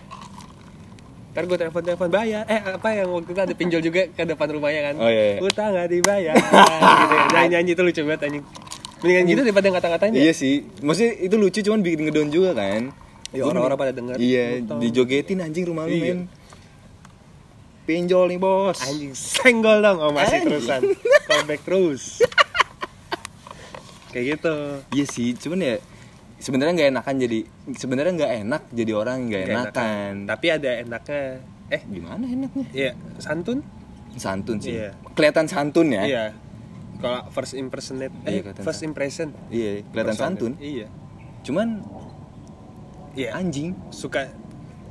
Ntar 1.32 1.44
gue 1.46 1.58
telepon-telepon 1.58 2.10
bayar. 2.10 2.44
Eh, 2.46 2.60
apa 2.74 2.90
yang 2.92 3.08
waktu 3.14 3.30
itu 3.30 3.40
ada 3.40 3.54
pinjol 3.54 3.80
juga 3.80 4.02
ke 4.08 4.24
depan 4.24 4.48
rumahnya 4.50 4.92
kan? 4.92 4.96
Oh, 4.98 5.08
iya, 5.08 5.24
iya. 5.24 5.40
Utang 5.40 5.72
gak 5.72 5.88
dibayar. 5.88 6.36
gitu 7.00 7.14
ya. 7.14 7.26
Nyanyi-nyanyi 7.32 7.72
itu 7.72 7.82
lucu 7.82 8.02
banget 8.04 8.22
anjing. 8.26 8.44
Mendingan 8.98 9.24
gitu 9.24 9.42
daripada 9.46 9.68
ngata-ngatain 9.70 10.12
Iya 10.12 10.26
ya. 10.26 10.34
sih. 10.34 10.56
Maksudnya 10.82 11.14
itu 11.16 11.36
lucu 11.38 11.60
cuman 11.62 11.80
bikin 11.80 12.00
ngedon 12.04 12.28
juga 12.28 12.52
kan. 12.52 12.90
Ya, 13.29 13.43
orang-orang 13.43 13.77
pada 13.77 13.91
denger. 13.91 14.15
Iya, 14.17 14.46
dijogetin 14.77 15.39
anjing 15.39 15.65
rumah 15.65 15.84
lu 15.84 15.91
Iya. 15.91 16.15
men. 16.15 16.19
Pinjol 17.84 18.27
nih 18.27 18.38
bos. 18.38 18.79
Anjing 18.79 19.12
senggol 19.12 19.79
dong. 19.79 19.98
Oh, 19.98 20.12
masih 20.12 20.39
Anjing. 20.39 20.48
terusan. 20.50 20.81
Callback 21.27 21.62
terus. 21.63 22.19
Kayak 24.10 24.25
gitu. 24.34 24.55
Iya 24.93 25.05
sih, 25.05 25.29
cuman 25.36 25.60
ya 25.62 25.75
sebenarnya 26.38 26.74
nggak 26.74 26.89
enakan 26.93 27.15
jadi 27.17 27.39
sebenarnya 27.74 28.13
nggak 28.13 28.34
enak 28.41 28.63
jadi 28.72 28.91
orang 28.93 29.17
nggak 29.27 29.41
Nggak 29.41 29.55
enakan. 29.57 30.13
Tapi 30.25 30.46
ada 30.48 30.72
enaknya. 30.79 31.24
Eh, 31.67 31.81
Gimana 31.84 32.24
enaknya? 32.24 32.65
iya, 32.72 32.91
santun? 33.19 33.60
Santun 34.15 34.57
sih. 34.57 34.79
Iya. 34.79 34.96
Kelihatan 35.13 35.46
santun 35.46 35.91
ya. 35.91 36.03
Iya. 36.03 36.25
Kalau 36.98 37.27
first 37.29 37.53
impersonate, 37.53 38.10
eh, 38.24 38.39
Iya, 38.39 38.55
first 38.57 38.81
impression. 38.81 39.36
Iya, 39.51 39.84
kelihatan 39.86 40.15
santun. 40.15 40.51
Iya. 40.57 40.88
Cuman 41.43 41.84
Iya. 43.17 43.29
anjing. 43.33 43.74
Suka 43.89 44.29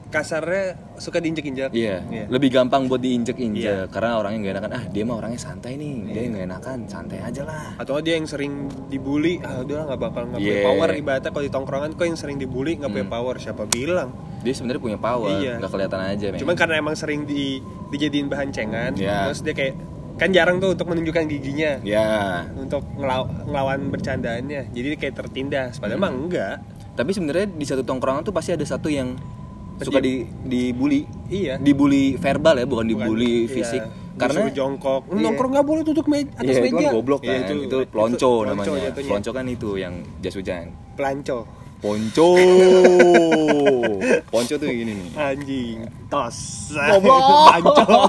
kasarnya 0.07 0.79
suka 0.97 1.19
diinjek-injek. 1.19 1.71
Iya, 1.71 1.99
Iya. 2.05 2.25
lebih 2.27 2.49
gampang 2.49 2.87
buat 2.87 2.99
diinjek-injek 2.99 3.67
Iya. 3.67 3.91
karena 3.91 4.17
orangnya 4.17 4.39
nggak 4.41 4.55
enakan. 4.55 4.73
Ah, 4.73 4.85
dia 4.87 5.03
mah 5.03 5.17
orangnya 5.17 5.41
santai 5.41 5.75
nih. 5.75 5.95
Dia 6.09 6.23
nggak 6.27 6.45
enakan, 6.47 6.79
santai 6.87 7.19
aja 7.21 7.43
lah. 7.43 7.75
Atau 7.77 7.99
dia 8.01 8.15
yang 8.15 8.25
sering 8.25 8.53
dibully, 8.87 9.43
ah 9.43 9.61
udah 9.61 9.83
nggak 9.85 10.01
bakal 10.01 10.23
nggak 10.27 10.41
punya 10.41 10.57
Iya. 10.57 10.65
power 10.65 10.89
ibaratnya 10.95 11.31
kalau 11.31 11.45
di 11.45 11.53
tongkrongan 11.53 11.91
kok 11.93 12.07
yang 12.07 12.15
sering 12.15 12.37
dibully 12.37 12.79
nggak 12.79 12.89
punya 12.89 13.05
Hmm. 13.05 13.17
power 13.19 13.35
siapa 13.37 13.63
bilang. 13.67 14.09
Dia 14.41 14.55
sebenarnya 14.55 14.81
punya 14.81 14.99
power, 14.99 15.31
Iya. 15.37 15.59
nggak 15.59 15.71
kelihatan 15.71 16.01
aja. 16.01 16.27
men. 16.29 16.39
Cuman 16.39 16.55
karena 16.55 16.75
emang 16.77 16.95
sering 16.95 17.21
di 17.25 17.59
dijadiin 17.87 18.27
bahan 18.27 18.49
cengan, 18.51 18.93
Iya. 18.95 19.27
terus 19.29 19.43
dia 19.43 19.55
kayak 19.55 19.75
kan 20.17 20.33
jarang 20.33 20.57
tuh 20.57 20.73
untuk 20.73 20.89
menunjukkan 20.89 21.29
giginya 21.29 21.77
ya. 21.85 22.41
untuk 22.57 22.81
ngelaw- 22.97 23.45
ngelawan 23.45 23.91
bercandaannya. 23.91 24.71
Jadi 24.71 24.87
kayak 24.97 25.15
tertindas. 25.15 25.77
Padahal 25.77 25.99
Hmm. 25.99 26.07
emang 26.07 26.15
enggak. 26.25 26.57
Tapi 26.97 27.11
sebenarnya 27.13 27.47
di 27.47 27.63
satu 27.63 27.85
tongkrongan 27.85 28.25
tuh 28.25 28.33
pasti 28.33 28.51
ada 28.51 28.65
satu 28.65 28.89
yang 28.89 29.13
suka 29.77 30.01
di 30.01 30.25
dibully. 30.43 31.05
Iya. 31.29 31.61
Dibully 31.61 32.17
verbal 32.17 32.57
ya, 32.57 32.65
bukan 32.65 32.89
dibully 32.89 33.45
Bukan, 33.45 33.53
fisik. 33.53 33.85
iya. 33.85 34.05
Karena 34.17 34.49
Disuruh 34.49 34.57
jongkok. 34.57 35.03
Iya. 35.07 35.21
Nongkrong 35.21 35.51
nggak 35.53 35.67
boleh 35.67 35.83
duduk 35.85 36.09
me 36.09 36.25
atas 36.25 36.41
Iya, 36.41 36.65
itu 36.65 36.73
meja. 36.73 36.89
kan 36.89 36.95
goblok 36.97 37.21
Iya, 37.21 37.37
kan. 37.37 37.57
itu, 37.61 37.77
pelonco 37.87 38.33
namanya. 38.43 38.65
jatuhnya. 38.89 39.05
Pelonco 39.05 39.31
kan 39.31 39.45
itu 39.47 39.71
yang 39.77 39.95
jas 40.19 40.35
hujan. 40.35 40.67
Pelanco. 40.97 41.39
Ponco. 41.77 42.29
Ponco 44.33 44.55
tuh 44.57 44.65
yang 44.65 44.79
gini 44.81 44.93
nih. 44.97 45.09
Anjing. 45.15 45.79
Tos. 46.09 46.73
Goblok. 46.73 47.21
Panco. 47.53 47.77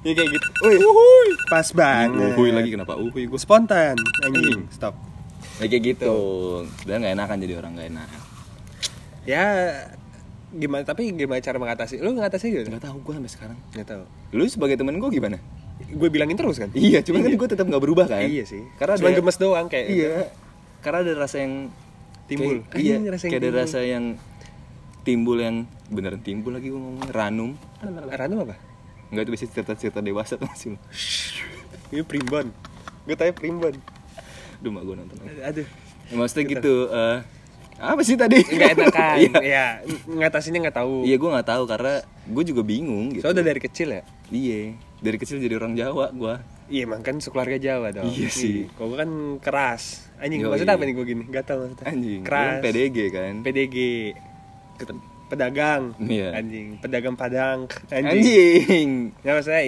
ya 0.00 0.12
kayak 0.12 0.28
gitu. 0.28 0.46
Uy, 0.62 1.28
pas 1.48 1.68
banget. 1.72 2.36
Uhuy 2.36 2.52
lagi 2.52 2.68
kenapa? 2.70 2.96
Uhuy 2.96 3.24
gue. 3.24 3.40
Spontan. 3.40 3.96
Anjing. 4.22 4.68
Stop. 4.68 4.92
Ya, 5.60 5.66
kayak 5.66 5.84
gitu. 5.86 6.14
Sebenarnya 6.78 7.00
nggak 7.02 7.14
enakan 7.14 7.36
jadi 7.38 7.54
orang 7.54 7.72
nggak 7.74 7.88
enak. 7.90 8.08
Ya 9.22 9.44
gimana 10.50 10.82
tapi 10.82 11.12
gimana 11.12 11.38
cara 11.38 11.56
mengatasi 11.56 12.00
lu 12.00 12.10
mengatasi 12.10 12.50
gitu 12.50 12.66
Nggak 12.66 12.82
tahu 12.82 12.96
gue 12.98 13.12
sampai 13.14 13.30
sekarang. 13.30 13.58
nggak 13.70 13.86
tahu 13.86 14.02
Lu 14.32 14.42
sebagai 14.44 14.74
temen 14.74 14.96
gue 14.96 15.06
gimana? 15.08 15.38
gue 15.80 16.08
bilangin 16.08 16.34
terus 16.34 16.56
kan 16.56 16.68
Iya, 16.72 17.00
cuman 17.00 17.22
kan 17.22 17.32
gue 17.32 17.48
tetap 17.48 17.64
nggak 17.64 17.78
berubah 17.78 18.06
kan. 18.06 18.20
iya 18.22 18.42
sih 18.42 18.66
Karena 18.74 18.96
cuma 18.96 19.08
ada- 19.08 19.16
gemes 19.16 19.36
doang 19.36 19.66
kayak 19.66 19.86
Iya. 19.86 20.12
Karena 20.80 20.98
ada 21.00 21.12
rasa 21.14 21.36
yang 21.38 21.70
Timbul. 22.26 22.62
Kayak, 22.64 22.78
iya, 22.80 22.94
rasa 23.06 23.24
yang 23.24 23.32
kayak 23.32 23.36
ada 23.36 23.48
timbul. 23.48 23.60
rasa 23.60 23.78
yang 23.80 24.04
timbul 25.00 25.36
yang 25.36 25.56
beneran 25.86 26.20
timbul 26.20 26.50
lagi 26.50 26.68
gue 26.68 26.76
ngomong 26.76 27.06
ranum. 27.08 27.50
Ranu 28.10 28.36
apa 28.42 28.54
Enggak 29.08 29.22
itu 29.22 29.30
biasanya 29.32 29.50
cerita-cerita 29.52 29.98
dewasa 30.00 30.32
tuh 30.40 30.46
masih. 30.46 30.74
ini 31.88 32.02
primbon 32.02 32.50
gue 33.02 33.14
tanya 33.14 33.32
primbon 33.32 33.74
Duh, 34.60 34.70
mak 34.70 34.82
gue 34.82 34.94
nonton. 34.94 35.16
lagi. 35.18 35.40
aduh 35.42 35.68
Ya, 36.04 36.14
maksudnya 36.16 36.44
gitu. 36.50 36.74
eh 36.86 37.18
apa 37.76 38.02
sih 38.02 38.12
tadi? 38.14 38.42
nggak 38.42 38.70
enakan 38.74 39.16
Iya. 39.24 39.40
ya 39.40 39.66
ngatasinnya 40.06 40.60
nggak 40.62 40.76
tahu 40.76 41.02
Iya, 41.02 41.16
gue 41.16 41.30
nggak 41.30 41.48
tahu 41.48 41.62
karena 41.64 41.94
gue 42.26 42.44
juga 42.44 42.62
bingung 42.62 43.08
gitu. 43.10 43.22
soalnya 43.22 43.36
udah 43.36 43.46
dari 43.46 43.60
kecil 43.60 43.88
ya 43.90 44.02
Iya, 44.28 44.60
dari 44.98 45.16
kecil 45.16 45.38
jadi 45.38 45.56
orang 45.56 45.72
Jawa 45.74 46.10
gue. 46.10 46.34
Iya 46.68 46.80
emang 46.84 47.00
kan 47.00 47.16
sekeluarga 47.16 47.56
Jawa 47.56 47.90
dong 47.90 48.06
Iya 48.06 48.28
sih. 48.28 48.68
Gue 48.68 48.94
kan 48.94 49.10
keras 49.38 50.06
Anjing 50.16 50.38
Yoi. 50.40 50.50
maksudnya 50.50 50.74
apa 50.74 50.84
nih 50.84 50.94
gue 50.94 51.06
gini 51.08 51.24
Gak 51.26 51.44
tau 51.44 51.56
maksudnya 51.62 51.84
Anjing, 51.84 52.20
Keras 52.20 52.46
kan 52.52 52.62
PDG 52.62 52.96
kan? 53.08 53.34
PDG 53.40 53.76
Ket- 54.76 55.04
Pedagang 55.26 55.82
Iya. 55.96 56.28
Anjing 56.32 56.66
Pedagang 56.76 57.14
Padang 57.14 57.58
Anjing. 57.88 59.14
Ya 59.20 59.30
maksudnya 59.32 59.62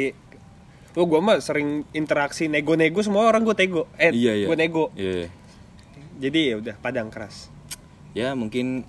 Oh 0.93 1.09
gue 1.09 1.21
mah 1.21 1.41
sering 1.41 1.89
interaksi 1.93 2.47
nego-nego 2.47 3.01
semua 3.01 3.25
orang 3.25 3.43
gue 3.43 3.57
tego. 3.57 3.89
Eh 3.97 4.13
iya, 4.13 4.37
iya. 4.37 4.47
gue 4.47 4.57
nego. 4.57 4.93
Iya. 4.93 5.29
Jadi 6.21 6.41
ya 6.53 6.55
udah 6.61 6.75
Padang 6.79 7.09
keras. 7.09 7.49
Ya, 8.13 8.37
mungkin 8.37 8.85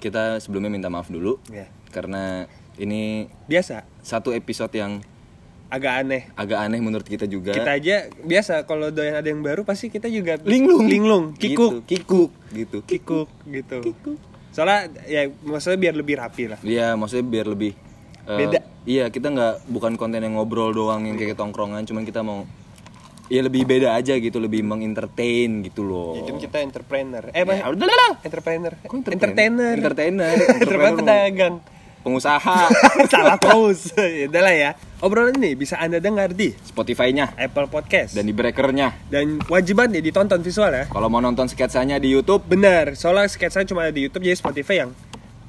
kita 0.00 0.40
sebelumnya 0.40 0.72
minta 0.72 0.88
maaf 0.88 1.12
dulu. 1.12 1.36
Ya 1.52 1.68
karena 1.94 2.50
ini 2.74 3.30
Biasa. 3.46 3.86
satu 4.02 4.34
episode 4.34 4.74
yang 4.74 4.98
Agak 5.70 6.06
aneh. 6.06 6.22
agak 6.38 6.58
aneh 6.60 6.78
menurut 6.78 7.06
kita 7.06 7.26
juga. 7.26 7.50
Kita 7.50 7.74
aja 7.74 8.06
biasa 8.22 8.62
kalau 8.62 8.94
doyan 8.94 9.18
ada 9.18 9.26
yang 9.26 9.42
baru 9.42 9.66
pasti 9.66 9.90
kita 9.90 10.06
juga 10.06 10.38
linglung, 10.46 10.86
linglung, 10.86 11.24
kikuk, 11.34 11.82
Gitu, 11.82 11.98
kikuk 11.98 12.30
gitu. 12.54 12.78
kikuk. 12.86 13.28
Gitu. 13.42 13.78
Soalnya 14.54 14.86
ya 15.10 15.26
maksudnya 15.42 15.78
biar 15.80 15.94
lebih 15.98 16.14
rapi 16.14 16.44
lah. 16.46 16.58
Iya, 16.62 16.94
maksudnya 16.94 17.26
biar 17.26 17.46
lebih 17.50 17.74
eh, 18.26 18.38
Beda. 18.38 18.58
Iya, 18.84 19.08
kita 19.08 19.28
nggak 19.28 19.54
bukan 19.66 19.96
konten 19.96 20.20
yang 20.20 20.36
ngobrol 20.36 20.70
doang 20.70 21.04
yang 21.04 21.16
kayak 21.16 21.34
tongkrongan, 21.34 21.84
cuman 21.84 22.04
kita 22.04 22.20
mau 22.20 22.44
ya 23.24 23.40
lebih 23.40 23.64
beda 23.64 23.96
aja 23.96 24.12
gitu, 24.14 24.36
lebih 24.36 24.60
mengentertain 24.60 25.64
gitu 25.64 25.80
loh. 25.80 26.12
Ya, 26.12 26.22
kan 26.24 26.36
kita 26.36 26.56
entrepreneur. 26.60 27.24
Eh, 27.32 27.40
Ya, 27.40 27.72
udah 27.72 27.88
lah. 27.88 28.12
Entrepreneur. 28.20 28.72
Entertainer. 28.84 29.72
Entertainer. 29.74 30.32
Entrepreneur 30.60 30.96
pedagang. 31.00 31.54
Pengusaha. 32.04 32.68
Salah 33.08 33.40
terus. 33.40 33.88
ya 34.20 34.28
udah 34.28 34.42
lah 34.44 34.52
ya. 34.52 34.70
Obrolan 35.00 35.32
ini 35.36 35.56
bisa 35.56 35.80
Anda 35.80 36.00
dengar 36.00 36.36
di 36.36 36.52
Spotify-nya 36.52 37.32
Apple 37.34 37.68
Podcast. 37.68 38.12
dan 38.12 38.28
di 38.28 38.36
breakernya. 38.36 38.92
Dan 39.08 39.40
wajiban 39.48 39.88
ya 39.88 40.04
ditonton 40.04 40.44
visual 40.44 40.68
ya. 40.68 40.84
Kalau 40.88 41.08
mau 41.08 41.24
nonton 41.24 41.48
sketsanya 41.48 41.96
di 41.96 42.12
YouTube, 42.12 42.44
Benar, 42.44 42.92
soalnya 42.92 43.24
sketsa 43.24 43.64
cuma 43.64 43.88
ada 43.88 43.92
di 43.92 44.04
YouTube 44.04 44.20
jadi 44.20 44.36
Spotify 44.36 44.84
yang 44.84 44.92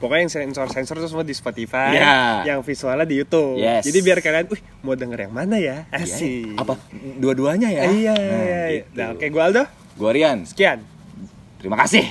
pokoknya 0.06 0.22
yang 0.22 0.34
sensor-sensor 0.54 1.02
itu 1.02 1.08
semua 1.10 1.26
di 1.26 1.34
Spotify, 1.34 1.92
Ya. 1.92 2.46
yang 2.46 2.62
visualnya 2.62 3.04
di 3.04 3.18
YouTube. 3.18 3.58
Yes. 3.58 3.82
Jadi 3.82 3.98
biar 4.00 4.22
kalian, 4.22 4.46
"Wih, 4.48 4.62
mau 4.80 4.94
denger 4.94 5.26
yang 5.26 5.34
mana 5.34 5.58
ya?" 5.58 5.90
Asik. 5.90 6.54
apa 6.56 6.78
dua-duanya 7.18 7.68
ya? 7.68 7.84
Iya, 7.90 8.14
Nah, 8.14 8.42
iya. 8.42 8.62
gitu. 8.72 8.88
Nah, 8.94 9.08
oke, 9.12 9.26
gua 9.28 9.44
Aldo. 9.50 9.64
Gua 9.96 10.12
Rian. 10.14 10.46
Sekian. 10.46 10.86
Terima 11.58 11.82
kasih. 11.82 12.06